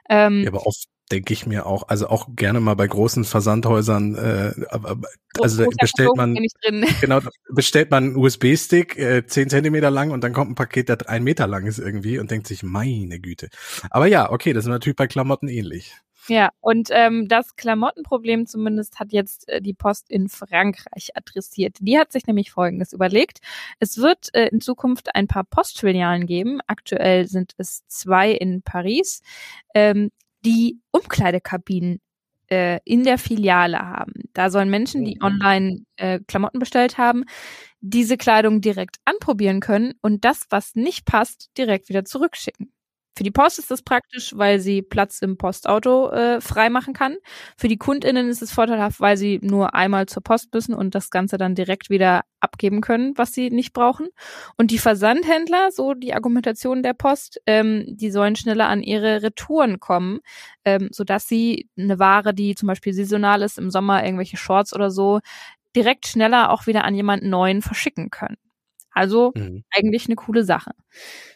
Ähm, 0.08 0.44
ja, 0.44 0.50
aber 0.50 0.68
oft 0.68 0.88
denke 1.12 1.34
ich 1.34 1.46
mir 1.46 1.66
auch, 1.66 1.88
also 1.88 2.08
auch 2.08 2.28
gerne 2.36 2.60
mal 2.60 2.76
bei 2.76 2.88
großen 2.88 3.26
Versandhäusern, 3.26 4.16
äh, 4.16 4.54
also 5.40 5.64
da 5.64 5.70
bestellt 5.80 6.16
man 6.16 6.38
genau 7.02 7.20
bestellt 7.50 7.92
man 7.92 8.06
einen 8.06 8.16
USB-Stick 8.16 8.98
äh, 8.98 9.26
10 9.26 9.50
Zentimeter 9.50 9.92
lang 9.92 10.12
und 10.12 10.24
dann 10.24 10.34
kommt 10.34 10.52
ein 10.52 10.56
Paket, 10.56 10.90
das 10.90 11.04
ein 11.04 11.24
Meter 11.24 11.48
lang 11.48 11.68
ist 11.68 11.80
irgendwie 11.80 12.20
und 12.20 12.32
denkt 12.32 12.48
sich, 12.48 12.64
meine 12.64 13.20
Güte. 13.20 13.50
Aber 13.90 14.08
ja, 14.08 14.32
okay, 14.32 14.54
das 14.54 14.66
ist 14.66 14.70
natürlich 14.70 14.96
bei 14.96 15.08
Klamotten 15.08 15.48
ähnlich. 15.48 15.96
Ja, 16.28 16.50
und 16.60 16.90
ähm, 16.92 17.28
das 17.28 17.56
Klamottenproblem 17.56 18.48
zumindest 18.48 19.00
hat 19.00 19.12
jetzt 19.14 19.48
äh, 19.48 19.62
die 19.62 19.76
Post 19.76 20.10
in 20.10 20.28
Frankreich 20.28 21.10
adressiert. 21.14 21.78
Die 21.82 22.00
hat 22.00 22.12
sich 22.12 22.26
nämlich 22.26 22.52
Folgendes 22.52 22.94
überlegt. 22.94 23.40
Es 23.80 23.98
wird 24.00 24.34
äh, 24.34 24.48
in 24.48 24.60
Zukunft 24.60 25.14
ein 25.14 25.28
paar 25.28 25.44
Postfilialen 25.44 26.26
geben. 26.26 26.62
Aktuell 26.66 27.28
sind 27.28 27.54
es 27.58 27.86
zwei 27.88 28.32
in 28.32 28.64
Paris. 28.64 29.22
Ähm, 29.76 30.10
die 30.46 30.80
Umkleidekabinen 30.92 32.00
äh, 32.48 32.80
in 32.86 33.04
der 33.04 33.18
Filiale 33.18 33.80
haben. 33.80 34.14
Da 34.34 34.50
sollen 34.50 34.70
Menschen, 34.70 35.04
die 35.04 35.18
oh. 35.22 35.26
online 35.26 35.84
äh, 35.98 36.20
Klamotten 36.28 36.60
bestellt 36.60 36.98
haben, 36.98 37.24
diese 37.82 38.18
Kleidung 38.18 38.62
direkt 38.62 38.98
anprobieren 39.06 39.60
können 39.60 39.94
und 40.02 40.26
das, 40.26 40.46
was 40.50 40.76
nicht 40.76 41.06
passt, 41.06 41.50
direkt 41.58 41.90
wieder 41.90 42.06
zurückschicken. 42.06 42.72
Für 43.18 43.24
die 43.24 43.32
Post 43.32 43.60
ist 43.60 43.72
das 43.72 43.82
praktisch, 43.82 44.34
weil 44.36 44.60
sie 44.60 44.82
Platz 44.82 45.20
im 45.22 45.38
Postauto 45.38 46.10
äh, 46.12 46.42
freimachen 46.42 46.94
kann. 46.94 47.16
Für 47.58 47.70
die 47.70 47.78
KundInnen 47.78 48.28
ist 48.30 48.42
es 48.42 48.52
vorteilhaft, 48.52 49.00
weil 49.00 49.16
sie 49.16 49.40
nur 49.42 49.74
einmal 49.74 50.06
zur 50.08 50.22
Post 50.22 50.54
müssen 50.54 50.74
und 50.74 50.96
das 50.96 51.10
Ganze 51.10 51.38
dann 51.38 51.56
direkt 51.56 51.90
wieder 51.90 52.24
abgeben 52.42 52.82
können, 52.82 53.14
was 53.16 53.32
sie 53.32 53.50
nicht 53.52 53.72
brauchen. 53.72 54.10
Und 54.58 54.72
die 54.72 54.80
Versandhändler, 54.80 55.72
so 55.72 55.94
die 55.94 56.14
Argumentation 56.14 56.84
der 56.84 56.94
Post, 56.94 57.40
ähm, 57.48 57.86
die 57.88 58.12
sollen 58.12 58.36
schneller 58.36 58.68
an 58.68 58.84
ihre 58.84 59.24
Retouren 59.24 59.80
kommen, 59.80 60.20
ähm, 60.66 60.90
sodass 60.92 61.28
sie 61.28 61.70
eine 61.78 62.00
Ware, 62.00 62.34
die 62.34 62.56
zum 62.56 62.68
Beispiel 62.68 62.94
saisonal 62.94 63.42
ist, 63.44 63.58
im 63.58 63.72
Sommer 63.72 64.04
irgendwelche 64.04 64.38
Shorts 64.38 64.74
oder 64.74 64.92
so, 64.92 65.22
direkt 65.76 66.08
schneller 66.08 66.52
auch 66.52 66.68
wieder 66.68 66.84
an 66.84 66.96
jemanden 66.96 67.30
neuen 67.30 67.62
verschicken 67.62 68.10
können. 68.10 68.38
Also 68.96 69.34
mhm. 69.36 69.66
eigentlich 69.76 70.08
eine 70.08 70.16
coole 70.16 70.46
Sache. 70.46 70.72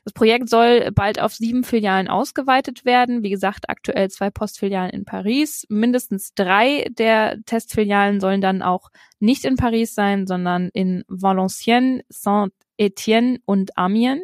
Das 0.06 0.14
Projekt 0.14 0.50
soll 0.50 0.92
bald 0.94 1.20
auf 1.20 1.34
sieben 1.34 1.66
Filialen 1.66 2.08
ausgeweitet 2.08 2.86
werden. 2.86 3.22
Wie 3.22 3.30
gesagt, 3.30 3.70
aktuell 3.70 4.10
zwei 4.10 4.30
Postfilialen 4.30 4.92
in 4.92 5.04
Paris. 5.04 5.68
Mindestens 5.70 6.34
drei 6.34 6.88
der 6.90 7.38
Testfilialen 7.46 8.22
sollen 8.22 8.40
dann 8.40 8.62
auch 8.62 8.90
nicht 9.20 9.44
in 9.44 9.58
Paris 9.58 9.94
sein, 9.94 10.26
sondern 10.26 10.70
in 10.74 11.04
Valenciennes, 11.10 12.06
Saint-Étienne 12.08 13.42
und 13.44 13.78
Amiens. 13.78 14.24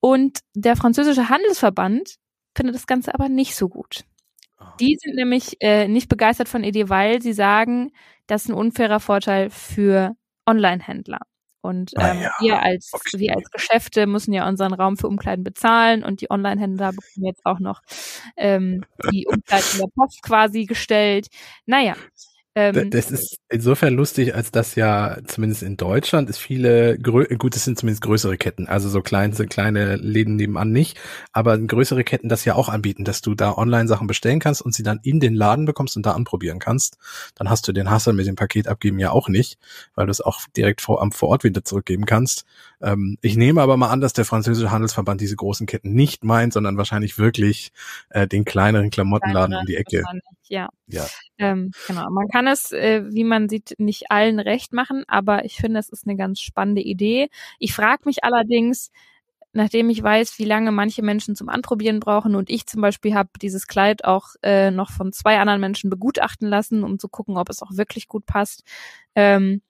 Und 0.00 0.38
der 0.54 0.74
französische 0.76 1.28
Handelsverband 1.28 2.14
findet 2.56 2.74
das 2.74 2.86
Ganze 2.86 3.12
aber 3.12 3.28
nicht 3.28 3.56
so 3.56 3.68
gut. 3.68 4.04
Ah. 4.56 4.74
Die 4.80 4.96
sind 4.98 5.16
nämlich 5.16 5.58
äh, 5.60 5.86
nicht 5.86 6.08
begeistert 6.08 6.48
von 6.48 6.64
ED, 6.64 6.88
weil 6.88 7.20
sie 7.20 7.34
sagen, 7.34 7.92
das 8.26 8.44
ist 8.44 8.48
ein 8.48 8.54
unfairer 8.54 9.00
Vorteil 9.00 9.50
für 9.50 10.16
Online-Händler. 10.46 11.20
Und 11.60 11.92
Ah, 11.96 12.12
ähm, 12.12 12.20
ja. 12.22 12.30
wir 12.40 12.62
als 12.62 12.90
Okay. 12.92 13.18
wir 13.18 13.36
als 13.36 13.50
Geschäfte 13.50 14.06
müssen 14.06 14.32
ja 14.32 14.48
unseren 14.48 14.72
Raum 14.74 14.96
für 14.96 15.08
Umkleiden 15.08 15.44
bezahlen 15.44 16.04
und 16.04 16.20
die 16.20 16.30
Online-Händler 16.30 16.92
bekommen 16.92 17.26
jetzt 17.26 17.44
auch 17.44 17.58
noch 17.58 17.82
ähm, 18.36 18.84
die 19.12 19.26
Umkleiden 19.26 19.66
in 19.74 19.78
der 19.80 19.88
Post 19.94 20.22
quasi 20.22 20.64
gestellt. 20.66 21.28
Naja. 21.66 21.94
Ähm, 22.58 22.90
Das 22.90 23.12
ist 23.12 23.38
insofern 23.48 23.94
lustig, 23.94 24.34
als 24.34 24.50
dass 24.50 24.74
ja 24.74 25.18
zumindest 25.26 25.62
in 25.62 25.76
Deutschland 25.76 26.28
es 26.28 26.38
viele, 26.38 26.98
gut, 26.98 27.54
es 27.54 27.64
sind 27.64 27.78
zumindest 27.78 28.02
größere 28.02 28.36
Ketten, 28.36 28.66
also 28.66 28.88
so 28.88 29.00
kleine, 29.00 29.32
kleine 29.46 29.94
Läden 29.94 30.34
nebenan 30.34 30.72
nicht, 30.72 30.98
aber 31.32 31.56
größere 31.56 32.02
Ketten 32.02 32.28
das 32.28 32.44
ja 32.44 32.56
auch 32.56 32.68
anbieten, 32.68 33.04
dass 33.04 33.20
du 33.20 33.36
da 33.36 33.56
online 33.56 33.86
Sachen 33.86 34.08
bestellen 34.08 34.40
kannst 34.40 34.60
und 34.60 34.74
sie 34.74 34.82
dann 34.82 34.98
in 35.04 35.20
den 35.20 35.36
Laden 35.36 35.66
bekommst 35.66 35.96
und 35.96 36.04
da 36.04 36.12
anprobieren 36.12 36.58
kannst. 36.58 36.98
Dann 37.36 37.48
hast 37.48 37.68
du 37.68 37.72
den 37.72 37.90
Hassel 37.90 38.12
mit 38.12 38.26
dem 38.26 38.34
Paket 38.34 38.66
abgeben 38.66 38.98
ja 38.98 39.12
auch 39.12 39.28
nicht, 39.28 39.58
weil 39.94 40.06
du 40.06 40.10
es 40.10 40.20
auch 40.20 40.40
direkt 40.56 40.80
vor, 40.80 41.00
am 41.00 41.12
vor 41.12 41.28
Ort 41.28 41.44
wieder 41.44 41.62
zurückgeben 41.64 42.06
kannst. 42.06 42.44
Ähm, 42.82 43.18
ich 43.20 43.36
nehme 43.36 43.62
aber 43.62 43.76
mal 43.76 43.90
an, 43.90 44.00
dass 44.00 44.14
der 44.14 44.24
französische 44.24 44.72
Handelsverband 44.72 45.20
diese 45.20 45.36
großen 45.36 45.66
Ketten 45.66 45.92
nicht 45.92 46.24
meint, 46.24 46.52
sondern 46.52 46.76
wahrscheinlich 46.76 47.18
wirklich 47.18 47.70
äh, 48.10 48.26
den 48.26 48.44
kleineren 48.44 48.90
Klamottenladen 48.90 49.54
um 49.56 49.64
die 49.64 49.76
Ecke. 49.76 50.02
Ja. 50.50 50.68
Ja. 50.86 51.06
Ähm, 51.38 51.72
genau. 51.86 52.08
Man 52.10 52.28
kann 52.28 52.46
es, 52.46 52.72
äh, 52.72 53.02
wie 53.12 53.24
man 53.24 53.48
sieht, 53.48 53.74
nicht 53.78 54.10
allen 54.10 54.40
recht 54.40 54.72
machen, 54.72 55.04
aber 55.06 55.44
ich 55.44 55.56
finde, 55.56 55.78
es 55.80 55.88
ist 55.90 56.06
eine 56.06 56.16
ganz 56.16 56.40
spannende 56.40 56.80
Idee. 56.82 57.28
Ich 57.58 57.74
frage 57.74 58.02
mich 58.06 58.24
allerdings, 58.24 58.90
nachdem 59.52 59.90
ich 59.90 60.02
weiß, 60.02 60.38
wie 60.38 60.44
lange 60.44 60.72
manche 60.72 61.02
Menschen 61.02 61.36
zum 61.36 61.48
Anprobieren 61.48 62.00
brauchen 62.00 62.34
und 62.36 62.50
ich 62.50 62.66
zum 62.66 62.80
Beispiel 62.82 63.14
habe 63.14 63.30
dieses 63.42 63.66
Kleid 63.66 64.04
auch 64.04 64.28
äh, 64.42 64.70
noch 64.70 64.90
von 64.90 65.12
zwei 65.12 65.38
anderen 65.38 65.60
Menschen 65.60 65.90
begutachten 65.90 66.48
lassen, 66.48 66.84
um 66.84 66.98
zu 66.98 67.08
gucken, 67.08 67.36
ob 67.38 67.50
es 67.50 67.62
auch 67.62 67.72
wirklich 67.72 68.08
gut 68.08 68.26
passt, 68.26 68.64
ähm, 69.14 69.62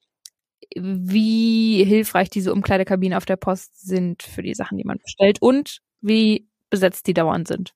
wie 0.76 1.84
hilfreich 1.84 2.30
diese 2.30 2.52
Umkleidekabinen 2.54 3.16
auf 3.18 3.26
der 3.26 3.36
Post 3.36 3.80
sind 3.86 4.22
für 4.24 4.42
die 4.42 4.54
Sachen, 4.54 4.78
die 4.78 4.84
man 4.84 4.98
bestellt 4.98 5.42
und 5.42 5.80
wie 6.02 6.48
besetzt 6.70 7.06
die 7.08 7.14
dauernd 7.14 7.48
sind. 7.48 7.74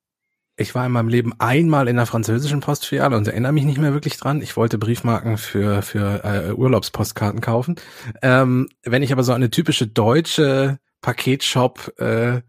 Ich 0.56 0.74
war 0.74 0.84
in 0.84 0.92
meinem 0.92 1.08
Leben 1.08 1.32
einmal 1.38 1.88
in 1.88 1.96
der 1.96 2.06
französischen 2.06 2.60
Postfiliale 2.60 3.16
und 3.16 3.26
erinnere 3.26 3.52
mich 3.52 3.64
nicht 3.64 3.78
mehr 3.78 3.94
wirklich 3.94 4.18
dran. 4.18 4.42
Ich 4.42 4.56
wollte 4.56 4.78
Briefmarken 4.78 5.38
für, 5.38 5.80
für 5.82 6.24
äh, 6.24 6.52
Urlaubspostkarten 6.52 7.40
kaufen. 7.40 7.76
Ähm, 8.20 8.68
wenn 8.82 9.02
ich 9.02 9.12
aber 9.12 9.22
so 9.22 9.32
eine 9.32 9.50
typische 9.50 9.86
deutsche 9.86 10.78
Paketshop 11.00 11.98
äh, 11.98 12.42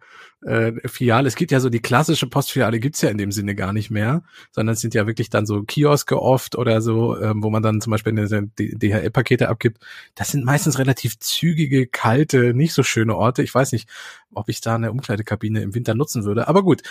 äh, 0.46 0.74
Filiale, 0.88 1.28
es 1.28 1.36
gibt 1.36 1.52
ja 1.52 1.60
so 1.60 1.70
die 1.70 1.82
klassische 1.82 2.28
Postfiliale 2.28 2.80
gibt's 2.80 3.02
ja 3.02 3.10
in 3.10 3.18
dem 3.18 3.32
Sinne 3.32 3.56
gar 3.56 3.74
nicht 3.74 3.90
mehr, 3.90 4.24
sondern 4.52 4.74
es 4.74 4.82
sind 4.82 4.94
ja 4.94 5.08
wirklich 5.08 5.30
dann 5.30 5.46
so 5.46 5.64
Kioske 5.64 6.22
oft 6.22 6.58
oder 6.58 6.82
so, 6.82 7.20
ähm, 7.20 7.44
wo 7.44 7.50
man 7.50 7.64
dann 7.64 7.82
zum 7.82 7.92
Beispiel 7.92 8.14
DHL-Pakete 8.14 9.50
abgibt. 9.50 9.80
Das 10.16 10.30
sind 10.30 10.46
meistens 10.46 10.80
relativ 10.80 11.20
zügige, 11.20 11.88
kalte, 11.88 12.54
nicht 12.54 12.74
so 12.74 12.84
schöne 12.84 13.16
Orte. 13.16 13.44
Ich 13.44 13.54
weiß 13.54 13.72
nicht, 13.72 13.90
ob 14.34 14.50
ich 14.50 14.62
da 14.62 14.76
eine 14.76 14.92
Umkleidekabine 14.92 15.62
im 15.62 15.76
Winter 15.76 15.94
nutzen 15.96 16.26
würde. 16.26 16.48
Aber 16.48 16.64
gut, 16.64 16.82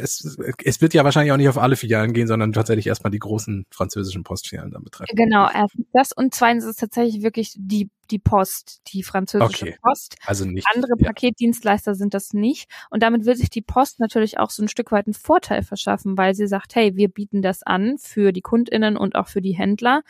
es, 0.00 0.38
es 0.64 0.80
wird 0.80 0.94
ja 0.94 1.04
wahrscheinlich 1.04 1.32
auch 1.32 1.36
nicht 1.36 1.48
auf 1.48 1.58
alle 1.58 1.76
Filialen 1.76 2.12
gehen, 2.12 2.26
sondern 2.26 2.52
tatsächlich 2.52 2.86
erstmal 2.86 3.10
die 3.10 3.18
großen 3.18 3.66
französischen 3.70 4.22
Postfilialen 4.22 4.70
dann 4.70 4.84
betreffen. 4.84 5.14
Genau, 5.16 5.48
erstens 5.52 5.86
das 5.92 6.12
und 6.12 6.34
zweitens 6.34 6.64
ist 6.64 6.80
tatsächlich 6.80 7.22
wirklich 7.22 7.54
die, 7.56 7.90
die 8.10 8.18
Post, 8.18 8.80
die 8.88 9.02
französische 9.02 9.66
Okay. 9.66 9.76
Post. 9.82 10.16
Also 10.24 10.44
nicht. 10.44 10.66
Andere 10.74 10.92
ja. 10.98 11.06
Paketdienstleister 11.06 11.94
sind 11.94 12.14
das 12.14 12.32
nicht. 12.32 12.68
Und 12.90 13.01
damit 13.02 13.26
will 13.26 13.36
sich 13.36 13.50
die 13.50 13.62
Post 13.62 14.00
natürlich 14.00 14.38
auch 14.38 14.50
so 14.50 14.62
ein 14.62 14.68
Stück 14.68 14.92
weit 14.92 15.06
einen 15.06 15.14
Vorteil 15.14 15.62
verschaffen, 15.62 16.16
weil 16.16 16.34
sie 16.34 16.46
sagt, 16.46 16.74
hey, 16.74 16.96
wir 16.96 17.08
bieten 17.08 17.42
das 17.42 17.62
an 17.62 17.98
für 17.98 18.32
die 18.32 18.40
KundInnen 18.40 18.96
und 18.96 19.16
auch 19.16 19.28
für 19.28 19.42
die 19.42 19.52
Händler. 19.56 20.02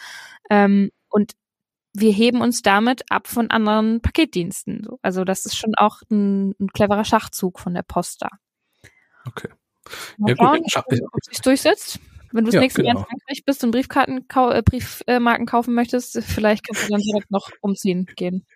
Ähm, 0.51 0.91
und 1.09 1.33
wir 1.95 2.13
heben 2.13 2.41
uns 2.41 2.63
damit 2.63 3.03
ab 3.11 3.27
von 3.27 3.51
anderen 3.51 4.01
Paketdiensten. 4.01 4.83
So. 4.85 4.99
Also 5.03 5.25
das 5.25 5.45
ist 5.47 5.57
schon 5.57 5.75
auch 5.77 6.03
ein, 6.11 6.51
ein 6.61 6.69
cleverer 6.73 7.05
Schachzug 7.05 7.59
von 7.59 7.75
der 7.75 7.83
Post 7.83 8.23
da. 8.23 8.29
Okay. 9.27 9.49
Mal 10.19 10.31
Ja, 10.31 10.35
gut, 10.35 10.71
schauen, 10.71 10.85
scha- 10.85 11.09
ob 11.13 11.25
sich 11.25 11.41
durchsetzt. 11.41 11.99
Wenn 12.33 12.45
du 12.45 12.51
das 12.51 12.55
Ja, 12.55 12.61
nächste 12.61 12.83
Mal 12.83 12.89
in 12.89 12.95
genau. 12.95 13.07
Frankreich 13.07 13.45
bist 13.45 13.65
und 13.65 13.71
Briefkarten, 13.71 14.29
kau 14.29 14.51
äh, 14.51 14.63
Briefmarken 14.63 15.47
kaufen 15.47 15.75
möchtest, 15.75 16.23
vielleicht 16.23 16.67
kannst 16.67 16.85
du 16.85 16.93
dann 16.93 17.01
direkt 17.01 17.31
noch 17.31 17.51
umziehen 17.61 18.07
gehen. 18.17 18.47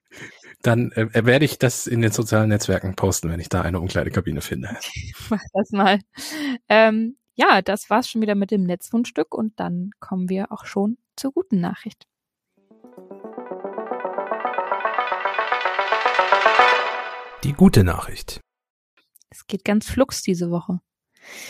Dann 0.63 0.93
äh, 0.93 1.27
werde 1.27 1.45
ich 1.45 1.59
das 1.59 1.87
in 1.87 2.01
den 2.01 2.13
sozialen 2.13 2.49
Netzwerken 2.49 2.97
posten, 2.97 3.31
wenn 3.31 3.41
ich 3.41 3.49
da 3.49 3.63
eine 3.63 3.81
Umkleidekabine 3.81 4.41
finde. 4.41 4.77
Mach 5.31 5.43
das 5.53 5.71
mal. 5.71 6.01
Ähm, 6.69 7.17
ja, 7.35 7.61
das 7.61 7.91
war's 7.91 8.09
schon 8.09 8.23
wieder 8.23 8.35
mit 8.35 8.51
dem 8.51 8.65
Netzfundstück 8.65 9.35
und 9.35 9.61
dann 9.61 9.91
kommen 10.01 10.29
wir 10.29 10.53
auch 10.53 10.65
schon 10.65 10.97
zur 11.17 11.33
guten 11.33 11.61
Nachricht. 11.61 12.07
Die 17.45 17.53
gute 17.53 17.85
Nachricht. 17.85 18.41
Es 19.29 19.47
geht 19.47 19.65
ganz 19.65 19.91
flugs 19.91 20.23
diese 20.23 20.51
Woche. 20.51 20.81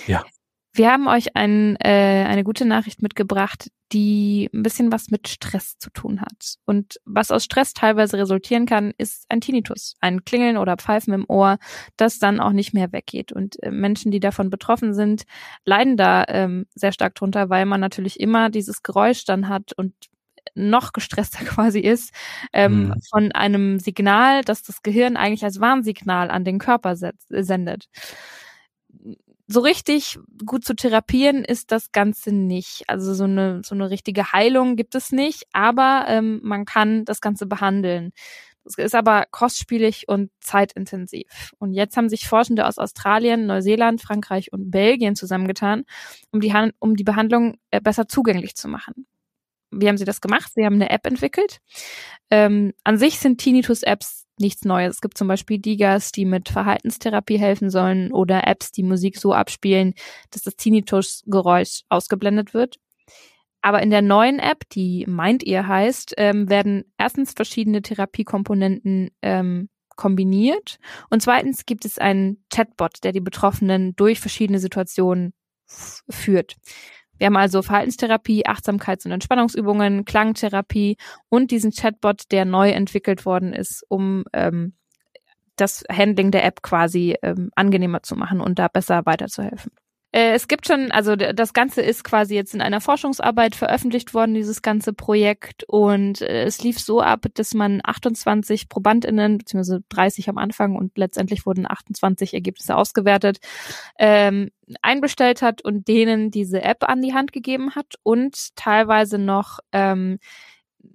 Ja. 0.06 0.24
Wir 0.76 0.92
haben 0.92 1.08
euch 1.08 1.34
ein, 1.36 1.76
äh, 1.76 2.24
eine 2.28 2.44
gute 2.44 2.66
Nachricht 2.66 3.00
mitgebracht, 3.00 3.70
die 3.92 4.50
ein 4.52 4.62
bisschen 4.62 4.92
was 4.92 5.10
mit 5.10 5.26
Stress 5.26 5.78
zu 5.78 5.88
tun 5.90 6.20
hat. 6.20 6.56
Und 6.66 7.00
was 7.06 7.30
aus 7.30 7.44
Stress 7.44 7.72
teilweise 7.72 8.18
resultieren 8.18 8.66
kann, 8.66 8.92
ist 8.98 9.24
ein 9.30 9.40
Tinnitus, 9.40 9.94
ein 10.00 10.24
Klingeln 10.24 10.58
oder 10.58 10.76
Pfeifen 10.76 11.14
im 11.14 11.24
Ohr, 11.28 11.58
das 11.96 12.18
dann 12.18 12.40
auch 12.40 12.52
nicht 12.52 12.74
mehr 12.74 12.92
weggeht. 12.92 13.32
Und 13.32 13.62
äh, 13.62 13.70
Menschen, 13.70 14.10
die 14.10 14.20
davon 14.20 14.50
betroffen 14.50 14.92
sind, 14.92 15.22
leiden 15.64 15.96
da 15.96 16.24
ähm, 16.28 16.66
sehr 16.74 16.92
stark 16.92 17.14
drunter, 17.14 17.48
weil 17.48 17.64
man 17.64 17.80
natürlich 17.80 18.20
immer 18.20 18.50
dieses 18.50 18.82
Geräusch 18.82 19.24
dann 19.24 19.48
hat 19.48 19.72
und 19.78 19.94
noch 20.54 20.92
gestresster 20.92 21.44
quasi 21.44 21.80
ist 21.80 22.12
ähm, 22.52 22.88
Mhm. 22.88 22.94
von 23.10 23.32
einem 23.32 23.78
Signal, 23.78 24.42
das 24.42 24.62
das 24.62 24.82
Gehirn 24.82 25.16
eigentlich 25.16 25.44
als 25.44 25.60
Warnsignal 25.60 26.30
an 26.30 26.44
den 26.44 26.58
Körper 26.58 26.96
setzt, 26.96 27.28
sendet 27.30 27.86
so 29.46 29.60
richtig 29.60 30.18
gut 30.44 30.64
zu 30.64 30.74
therapieren 30.74 31.44
ist 31.44 31.70
das 31.70 31.92
Ganze 31.92 32.32
nicht. 32.32 32.84
Also 32.88 33.14
so 33.14 33.24
eine, 33.24 33.62
so 33.64 33.74
eine 33.74 33.90
richtige 33.90 34.32
Heilung 34.32 34.76
gibt 34.76 34.94
es 34.94 35.12
nicht, 35.12 35.44
aber 35.52 36.06
ähm, 36.08 36.40
man 36.42 36.64
kann 36.64 37.04
das 37.04 37.20
Ganze 37.20 37.46
behandeln. 37.46 38.12
Das 38.64 38.74
ist 38.78 38.96
aber 38.96 39.26
kostspielig 39.30 40.08
und 40.08 40.30
zeitintensiv. 40.40 41.52
Und 41.58 41.72
jetzt 41.72 41.96
haben 41.96 42.08
sich 42.08 42.26
Forschende 42.26 42.66
aus 42.66 42.78
Australien, 42.78 43.46
Neuseeland, 43.46 44.02
Frankreich 44.02 44.52
und 44.52 44.72
Belgien 44.72 45.14
zusammengetan, 45.14 45.84
um 46.32 46.40
die, 46.40 46.52
Han 46.52 46.72
um 46.80 46.96
die 46.96 47.04
Behandlung 47.04 47.58
äh, 47.70 47.80
besser 47.80 48.08
zugänglich 48.08 48.56
zu 48.56 48.66
machen. 48.66 49.06
Wie 49.70 49.88
haben 49.88 49.98
sie 49.98 50.04
das 50.04 50.20
gemacht? 50.20 50.52
Sie 50.54 50.64
haben 50.64 50.74
eine 50.74 50.90
App 50.90 51.06
entwickelt. 51.06 51.58
Ähm, 52.30 52.72
an 52.82 52.98
sich 52.98 53.20
sind 53.20 53.38
Tinnitus-Apps 53.38 54.25
nichts 54.40 54.64
Neues. 54.64 54.96
Es 54.96 55.00
gibt 55.00 55.18
zum 55.18 55.28
Beispiel 55.28 55.58
Digas, 55.58 56.12
die 56.12 56.24
mit 56.24 56.48
Verhaltenstherapie 56.48 57.38
helfen 57.38 57.70
sollen 57.70 58.12
oder 58.12 58.46
Apps, 58.46 58.72
die 58.72 58.82
Musik 58.82 59.16
so 59.18 59.32
abspielen, 59.32 59.94
dass 60.30 60.42
das 60.42 60.56
Tinnitus-Geräusch 60.56 61.82
ausgeblendet 61.88 62.54
wird. 62.54 62.78
Aber 63.62 63.82
in 63.82 63.90
der 63.90 64.02
neuen 64.02 64.38
App, 64.38 64.68
die 64.70 65.06
Mind 65.08 65.44
Ear 65.44 65.66
heißt, 65.66 66.14
ähm, 66.18 66.48
werden 66.48 66.84
erstens 66.98 67.32
verschiedene 67.32 67.82
Therapiekomponenten 67.82 69.10
ähm, 69.22 69.68
kombiniert 69.96 70.78
und 71.10 71.22
zweitens 71.22 71.66
gibt 71.66 71.84
es 71.84 71.98
einen 71.98 72.44
Chatbot, 72.54 73.02
der 73.02 73.12
die 73.12 73.20
Betroffenen 73.20 73.96
durch 73.96 74.20
verschiedene 74.20 74.58
Situationen 74.58 75.32
führt. 75.66 76.56
Wir 77.18 77.26
haben 77.26 77.36
also 77.36 77.62
Verhaltenstherapie, 77.62 78.46
Achtsamkeits- 78.46 79.06
und 79.06 79.12
Entspannungsübungen, 79.12 80.04
Klangtherapie 80.04 80.96
und 81.28 81.50
diesen 81.50 81.70
Chatbot, 81.72 82.24
der 82.30 82.44
neu 82.44 82.70
entwickelt 82.70 83.24
worden 83.26 83.52
ist, 83.52 83.84
um 83.88 84.24
ähm, 84.32 84.74
das 85.56 85.84
Handling 85.90 86.30
der 86.30 86.44
App 86.44 86.62
quasi 86.62 87.16
ähm, 87.22 87.50
angenehmer 87.54 88.02
zu 88.02 88.16
machen 88.16 88.40
und 88.40 88.58
da 88.58 88.68
besser 88.68 89.06
weiterzuhelfen. 89.06 89.72
Äh, 90.16 90.32
es 90.32 90.48
gibt 90.48 90.66
schon, 90.66 90.90
also 90.92 91.14
das 91.14 91.52
Ganze 91.52 91.82
ist 91.82 92.02
quasi 92.02 92.34
jetzt 92.34 92.54
in 92.54 92.62
einer 92.62 92.80
Forschungsarbeit 92.80 93.54
veröffentlicht 93.54 94.14
worden, 94.14 94.32
dieses 94.32 94.62
ganze 94.62 94.94
Projekt. 94.94 95.64
Und 95.64 96.22
äh, 96.22 96.44
es 96.44 96.62
lief 96.62 96.80
so 96.80 97.02
ab, 97.02 97.26
dass 97.34 97.52
man 97.52 97.82
28 97.84 98.70
ProbandInnen, 98.70 99.36
beziehungsweise 99.36 99.82
30 99.90 100.30
am 100.30 100.38
Anfang 100.38 100.74
und 100.74 100.96
letztendlich 100.96 101.44
wurden 101.44 101.70
28 101.70 102.32
Ergebnisse 102.32 102.76
ausgewertet, 102.76 103.40
ähm, 103.98 104.48
einbestellt 104.80 105.42
hat 105.42 105.60
und 105.62 105.86
denen 105.86 106.30
diese 106.30 106.62
App 106.62 106.88
an 106.88 107.02
die 107.02 107.12
Hand 107.12 107.34
gegeben 107.34 107.74
hat 107.74 107.96
und 108.02 108.56
teilweise 108.56 109.18
noch 109.18 109.58
ähm, 109.72 110.18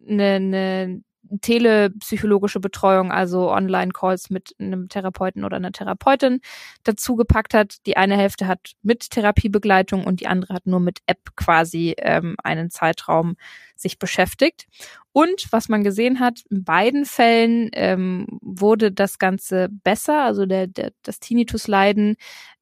eine, 0.09 0.33
eine 0.33 1.01
telepsychologische 1.39 2.59
Betreuung, 2.59 3.11
also 3.11 3.51
Online-Calls 3.51 4.29
mit 4.29 4.55
einem 4.59 4.89
Therapeuten 4.89 5.45
oder 5.45 5.57
einer 5.57 5.71
Therapeutin 5.71 6.41
dazu 6.83 7.15
gepackt 7.15 7.53
hat. 7.53 7.85
Die 7.85 7.97
eine 7.97 8.17
Hälfte 8.17 8.47
hat 8.47 8.73
mit 8.81 9.09
Therapiebegleitung 9.11 10.03
und 10.03 10.19
die 10.19 10.27
andere 10.27 10.53
hat 10.53 10.67
nur 10.67 10.79
mit 10.79 10.99
App 11.05 11.35
quasi 11.35 11.95
ähm, 11.97 12.35
einen 12.43 12.69
Zeitraum 12.69 13.35
sich 13.75 13.99
beschäftigt. 13.99 14.67
Und 15.13 15.47
was 15.51 15.69
man 15.69 15.83
gesehen 15.83 16.19
hat, 16.19 16.41
in 16.49 16.63
beiden 16.63 17.05
Fällen 17.05 17.69
ähm, 17.73 18.27
wurde 18.41 18.91
das 18.91 19.19
Ganze 19.19 19.69
besser, 19.69 20.23
also 20.23 20.45
der, 20.45 20.67
der, 20.67 20.91
das 21.03 21.19
Tinnitus-Leiden 21.19 22.15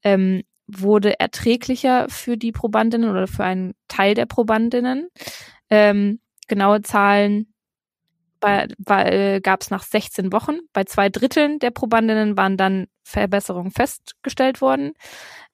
ähm, 0.03 0.43
wurde 0.67 1.19
erträglicher 1.19 2.07
für 2.09 2.37
die 2.37 2.51
Probandinnen 2.51 3.09
oder 3.09 3.27
für 3.27 3.43
einen 3.43 3.73
Teil 3.87 4.13
der 4.13 4.25
Probandinnen. 4.25 5.09
Ähm, 5.69 6.19
genaue 6.47 6.81
Zahlen 6.81 7.48
äh, 8.41 9.41
gab 9.41 9.61
es 9.61 9.69
nach 9.69 9.83
16 9.83 10.31
Wochen. 10.31 10.59
Bei 10.73 10.83
zwei 10.83 11.09
Dritteln 11.09 11.59
der 11.59 11.71
Probandinnen 11.71 12.37
waren 12.37 12.57
dann 12.57 12.87
Verbesserungen 13.03 13.71
festgestellt 13.71 14.61
worden. 14.61 14.93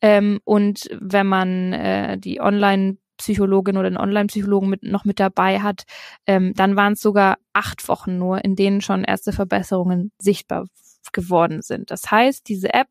Ähm, 0.01 0.39
und 0.43 0.87
wenn 0.91 1.27
man 1.27 1.73
äh, 1.73 2.17
die 2.17 2.41
Online-Psychologin 2.41 3.77
oder 3.77 3.89
den 3.89 3.97
Online-Psychologen 3.97 4.69
mit, 4.69 4.83
noch 4.83 5.05
mit 5.05 5.19
dabei 5.19 5.61
hat, 5.61 5.83
ähm, 6.27 6.53
dann 6.55 6.75
waren 6.75 6.93
es 6.93 7.01
sogar 7.01 7.37
acht 7.53 7.87
Wochen 7.87 8.17
nur, 8.17 8.43
in 8.43 8.55
denen 8.55 8.81
schon 8.81 9.03
erste 9.03 9.31
Verbesserungen 9.31 10.11
sichtbar 10.19 10.65
geworden 11.13 11.61
sind. 11.61 11.91
Das 11.91 12.11
heißt, 12.11 12.47
diese 12.47 12.73
App 12.73 12.89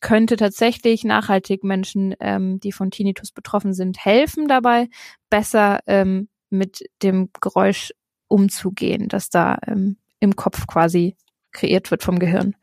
könnte 0.00 0.36
tatsächlich 0.36 1.04
nachhaltig 1.04 1.62
Menschen, 1.62 2.14
ähm, 2.20 2.58
die 2.60 2.72
von 2.72 2.90
Tinnitus 2.90 3.32
betroffen 3.32 3.74
sind, 3.74 4.04
helfen 4.04 4.48
dabei, 4.48 4.88
besser 5.28 5.80
ähm, 5.86 6.28
mit 6.48 6.84
dem 7.02 7.30
Geräusch 7.40 7.92
umzugehen, 8.30 9.08
das 9.08 9.28
da 9.28 9.58
ähm, 9.66 9.96
im 10.20 10.36
Kopf 10.36 10.66
quasi 10.66 11.16
kreiert 11.52 11.90
wird 11.90 12.02
vom 12.02 12.18
Gehirn 12.18 12.54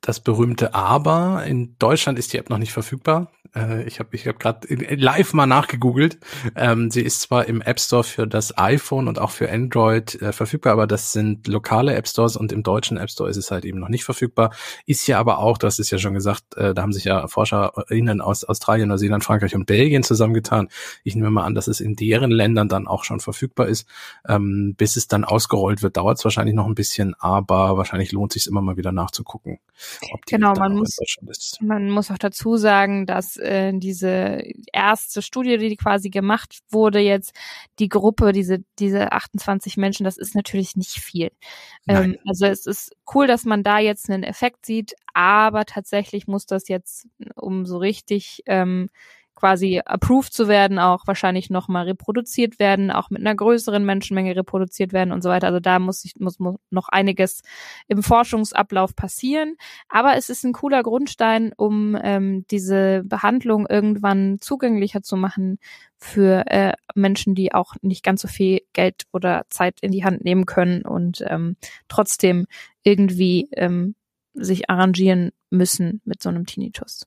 das 0.00 0.20
berühmte 0.20 0.74
Aber. 0.74 1.44
In 1.46 1.76
Deutschland 1.78 2.18
ist 2.18 2.32
die 2.32 2.38
App 2.38 2.50
noch 2.50 2.58
nicht 2.58 2.72
verfügbar. 2.72 3.30
Äh, 3.54 3.84
ich 3.84 3.98
habe 3.98 4.10
ich 4.12 4.26
hab 4.26 4.38
gerade 4.38 4.66
live 4.68 5.32
mal 5.32 5.46
nachgegoogelt. 5.46 6.18
Ähm, 6.54 6.90
sie 6.90 7.02
ist 7.02 7.22
zwar 7.22 7.46
im 7.46 7.62
App 7.62 7.80
Store 7.80 8.04
für 8.04 8.26
das 8.26 8.56
iPhone 8.58 9.08
und 9.08 9.18
auch 9.18 9.30
für 9.30 9.50
Android 9.50 10.20
äh, 10.20 10.32
verfügbar, 10.32 10.74
aber 10.74 10.86
das 10.86 11.12
sind 11.12 11.48
lokale 11.48 11.94
App 11.94 12.06
Stores 12.06 12.36
und 12.36 12.52
im 12.52 12.62
deutschen 12.62 12.98
App 12.98 13.10
Store 13.10 13.30
ist 13.30 13.36
es 13.36 13.50
halt 13.50 13.64
eben 13.64 13.78
noch 13.78 13.88
nicht 13.88 14.04
verfügbar. 14.04 14.54
Ist 14.84 15.06
ja 15.06 15.18
aber 15.18 15.38
auch, 15.38 15.58
das 15.58 15.78
ist 15.78 15.90
ja 15.90 15.98
schon 15.98 16.14
gesagt, 16.14 16.56
äh, 16.56 16.74
da 16.74 16.82
haben 16.82 16.92
sich 16.92 17.04
ja 17.04 17.26
ForscherInnen 17.26 18.20
aus 18.20 18.44
Australien, 18.44 18.88
Neuseeland, 18.88 19.24
Frankreich 19.24 19.54
und 19.54 19.66
Belgien 19.66 20.02
zusammengetan. 20.02 20.68
Ich 21.04 21.14
nehme 21.14 21.30
mal 21.30 21.44
an, 21.44 21.54
dass 21.54 21.68
es 21.68 21.80
in 21.80 21.96
deren 21.96 22.30
Ländern 22.30 22.68
dann 22.68 22.86
auch 22.86 23.04
schon 23.04 23.20
verfügbar 23.20 23.66
ist. 23.66 23.88
Ähm, 24.28 24.74
bis 24.76 24.96
es 24.96 25.08
dann 25.08 25.24
ausgerollt 25.24 25.82
wird, 25.82 25.96
dauert 25.96 26.18
es 26.18 26.24
wahrscheinlich 26.24 26.54
noch 26.54 26.66
ein 26.66 26.74
bisschen, 26.74 27.14
aber 27.18 27.76
wahrscheinlich 27.76 28.12
lohnt 28.12 28.32
sich 28.32 28.46
immer 28.46 28.60
mal 28.60 28.76
wieder 28.76 28.92
nachzugucken. 28.92 29.58
Genau, 30.26 30.54
man 30.54 30.74
muss, 30.74 30.96
man 31.60 31.90
muss 31.90 32.10
auch 32.10 32.18
dazu 32.18 32.56
sagen, 32.56 33.06
dass 33.06 33.36
äh, 33.36 33.72
diese 33.74 34.42
erste 34.72 35.22
Studie, 35.22 35.58
die 35.58 35.76
quasi 35.76 36.10
gemacht 36.10 36.58
wurde, 36.70 37.00
jetzt 37.00 37.34
die 37.78 37.88
Gruppe, 37.88 38.32
diese, 38.32 38.64
diese 38.78 39.12
28 39.12 39.76
Menschen, 39.76 40.04
das 40.04 40.16
ist 40.16 40.34
natürlich 40.34 40.76
nicht 40.76 41.00
viel. 41.00 41.30
Ähm, 41.88 42.16
also 42.26 42.46
es 42.46 42.66
ist 42.66 42.94
cool, 43.14 43.26
dass 43.26 43.44
man 43.44 43.62
da 43.62 43.78
jetzt 43.78 44.10
einen 44.10 44.22
Effekt 44.22 44.66
sieht, 44.66 44.94
aber 45.14 45.64
tatsächlich 45.64 46.26
muss 46.26 46.46
das 46.46 46.68
jetzt, 46.68 47.08
um 47.34 47.66
so 47.66 47.78
richtig 47.78 48.42
ähm, 48.46 48.88
quasi 49.36 49.80
approved 49.84 50.32
zu 50.32 50.48
werden, 50.48 50.78
auch 50.78 51.06
wahrscheinlich 51.06 51.50
nochmal 51.50 51.84
reproduziert 51.84 52.58
werden, 52.58 52.90
auch 52.90 53.10
mit 53.10 53.20
einer 53.20 53.34
größeren 53.34 53.84
Menschenmenge 53.84 54.34
reproduziert 54.34 54.92
werden 54.92 55.12
und 55.12 55.22
so 55.22 55.28
weiter. 55.28 55.46
Also 55.46 55.60
da 55.60 55.78
muss, 55.78 56.04
ich, 56.04 56.14
muss, 56.18 56.38
muss 56.38 56.56
noch 56.70 56.88
einiges 56.88 57.42
im 57.86 58.02
Forschungsablauf 58.02 58.96
passieren. 58.96 59.56
Aber 59.88 60.16
es 60.16 60.30
ist 60.30 60.44
ein 60.44 60.54
cooler 60.54 60.82
Grundstein, 60.82 61.52
um 61.56 61.96
ähm, 62.02 62.46
diese 62.50 63.02
Behandlung 63.04 63.66
irgendwann 63.68 64.38
zugänglicher 64.40 65.02
zu 65.02 65.16
machen 65.16 65.58
für 65.98 66.44
äh, 66.46 66.72
Menschen, 66.94 67.34
die 67.34 67.52
auch 67.52 67.74
nicht 67.82 68.02
ganz 68.02 68.22
so 68.22 68.28
viel 68.28 68.62
Geld 68.72 69.04
oder 69.12 69.44
Zeit 69.50 69.78
in 69.80 69.92
die 69.92 70.04
Hand 70.04 70.24
nehmen 70.24 70.46
können 70.46 70.82
und 70.82 71.24
ähm, 71.28 71.56
trotzdem 71.88 72.46
irgendwie 72.82 73.48
ähm, 73.52 73.94
sich 74.32 74.70
arrangieren 74.70 75.32
müssen 75.50 76.00
mit 76.04 76.22
so 76.22 76.28
einem 76.28 76.46
Tinnitus. 76.46 77.06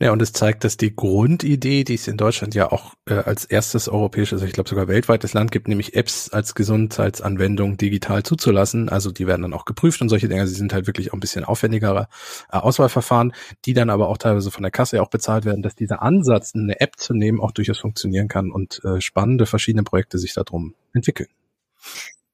Ja, 0.00 0.10
und 0.10 0.20
es 0.20 0.32
zeigt, 0.32 0.64
dass 0.64 0.76
die 0.76 0.94
Grundidee, 0.94 1.84
die 1.84 1.94
es 1.94 2.08
in 2.08 2.16
Deutschland 2.16 2.54
ja 2.56 2.72
auch 2.72 2.94
äh, 3.08 3.14
als 3.14 3.44
erstes 3.44 3.88
europäisches, 3.88 4.34
also 4.34 4.46
ich 4.46 4.52
glaube 4.52 4.68
sogar 4.68 4.88
weltweites 4.88 5.34
Land 5.34 5.52
gibt, 5.52 5.68
nämlich 5.68 5.94
Apps 5.94 6.30
als 6.30 6.56
Gesundheitsanwendung 6.56 7.76
digital 7.76 8.24
zuzulassen. 8.24 8.88
Also 8.88 9.12
die 9.12 9.28
werden 9.28 9.42
dann 9.42 9.54
auch 9.54 9.64
geprüft 9.64 10.02
und 10.02 10.08
solche 10.08 10.28
Dinge. 10.28 10.48
Sie 10.48 10.56
sind 10.56 10.72
halt 10.72 10.88
wirklich 10.88 11.10
auch 11.10 11.14
ein 11.14 11.20
bisschen 11.20 11.44
aufwendigere 11.44 12.08
äh, 12.50 12.56
Auswahlverfahren, 12.56 13.32
die 13.66 13.72
dann 13.72 13.88
aber 13.88 14.08
auch 14.08 14.18
teilweise 14.18 14.50
von 14.50 14.62
der 14.62 14.72
Kasse 14.72 15.00
auch 15.00 15.10
bezahlt 15.10 15.44
werden, 15.44 15.62
dass 15.62 15.76
dieser 15.76 16.02
Ansatz, 16.02 16.54
eine 16.56 16.80
App 16.80 16.96
zu 16.96 17.14
nehmen, 17.14 17.40
auch 17.40 17.52
durchaus 17.52 17.78
funktionieren 17.78 18.26
kann 18.26 18.50
und 18.50 18.84
äh, 18.84 19.00
spannende 19.00 19.46
verschiedene 19.46 19.84
Projekte 19.84 20.18
sich 20.18 20.34
darum 20.34 20.74
entwickeln. 20.92 21.28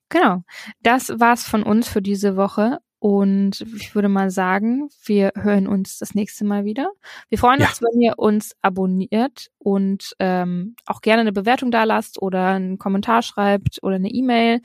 Genau. 0.08 0.44
Das 0.82 1.10
war's 1.20 1.44
von 1.44 1.62
uns 1.62 1.88
für 1.88 2.00
diese 2.00 2.36
Woche. 2.36 2.78
Und 3.00 3.62
ich 3.76 3.94
würde 3.94 4.10
mal 4.10 4.30
sagen, 4.30 4.90
wir 5.04 5.32
hören 5.34 5.66
uns 5.66 5.98
das 5.98 6.14
nächste 6.14 6.44
Mal 6.44 6.66
wieder. 6.66 6.92
Wir 7.30 7.38
freuen 7.38 7.60
ja. 7.60 7.68
uns, 7.68 7.80
wenn 7.80 8.00
ihr 8.00 8.18
uns 8.18 8.54
abonniert 8.60 9.50
und 9.58 10.14
ähm, 10.18 10.76
auch 10.84 11.00
gerne 11.00 11.22
eine 11.22 11.32
Bewertung 11.32 11.70
da 11.70 11.84
lasst 11.84 12.20
oder 12.20 12.48
einen 12.48 12.78
Kommentar 12.78 13.22
schreibt 13.22 13.82
oder 13.82 13.96
eine 13.96 14.10
E-Mail. 14.10 14.60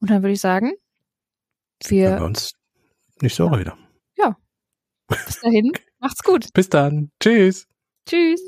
Und 0.00 0.10
dann 0.10 0.22
würde 0.22 0.32
ich 0.32 0.40
sagen, 0.40 0.74
wir 1.88 2.10
hören 2.10 2.22
uns 2.22 2.52
nächste 3.20 3.44
Woche 3.44 3.58
wieder. 3.58 3.76
Ja. 4.16 4.36
Bis 5.08 5.40
dahin, 5.40 5.72
macht's 5.98 6.22
gut. 6.22 6.52
Bis 6.54 6.68
dann. 6.68 7.10
Tschüss. 7.18 7.66
Tschüss. 8.06 8.40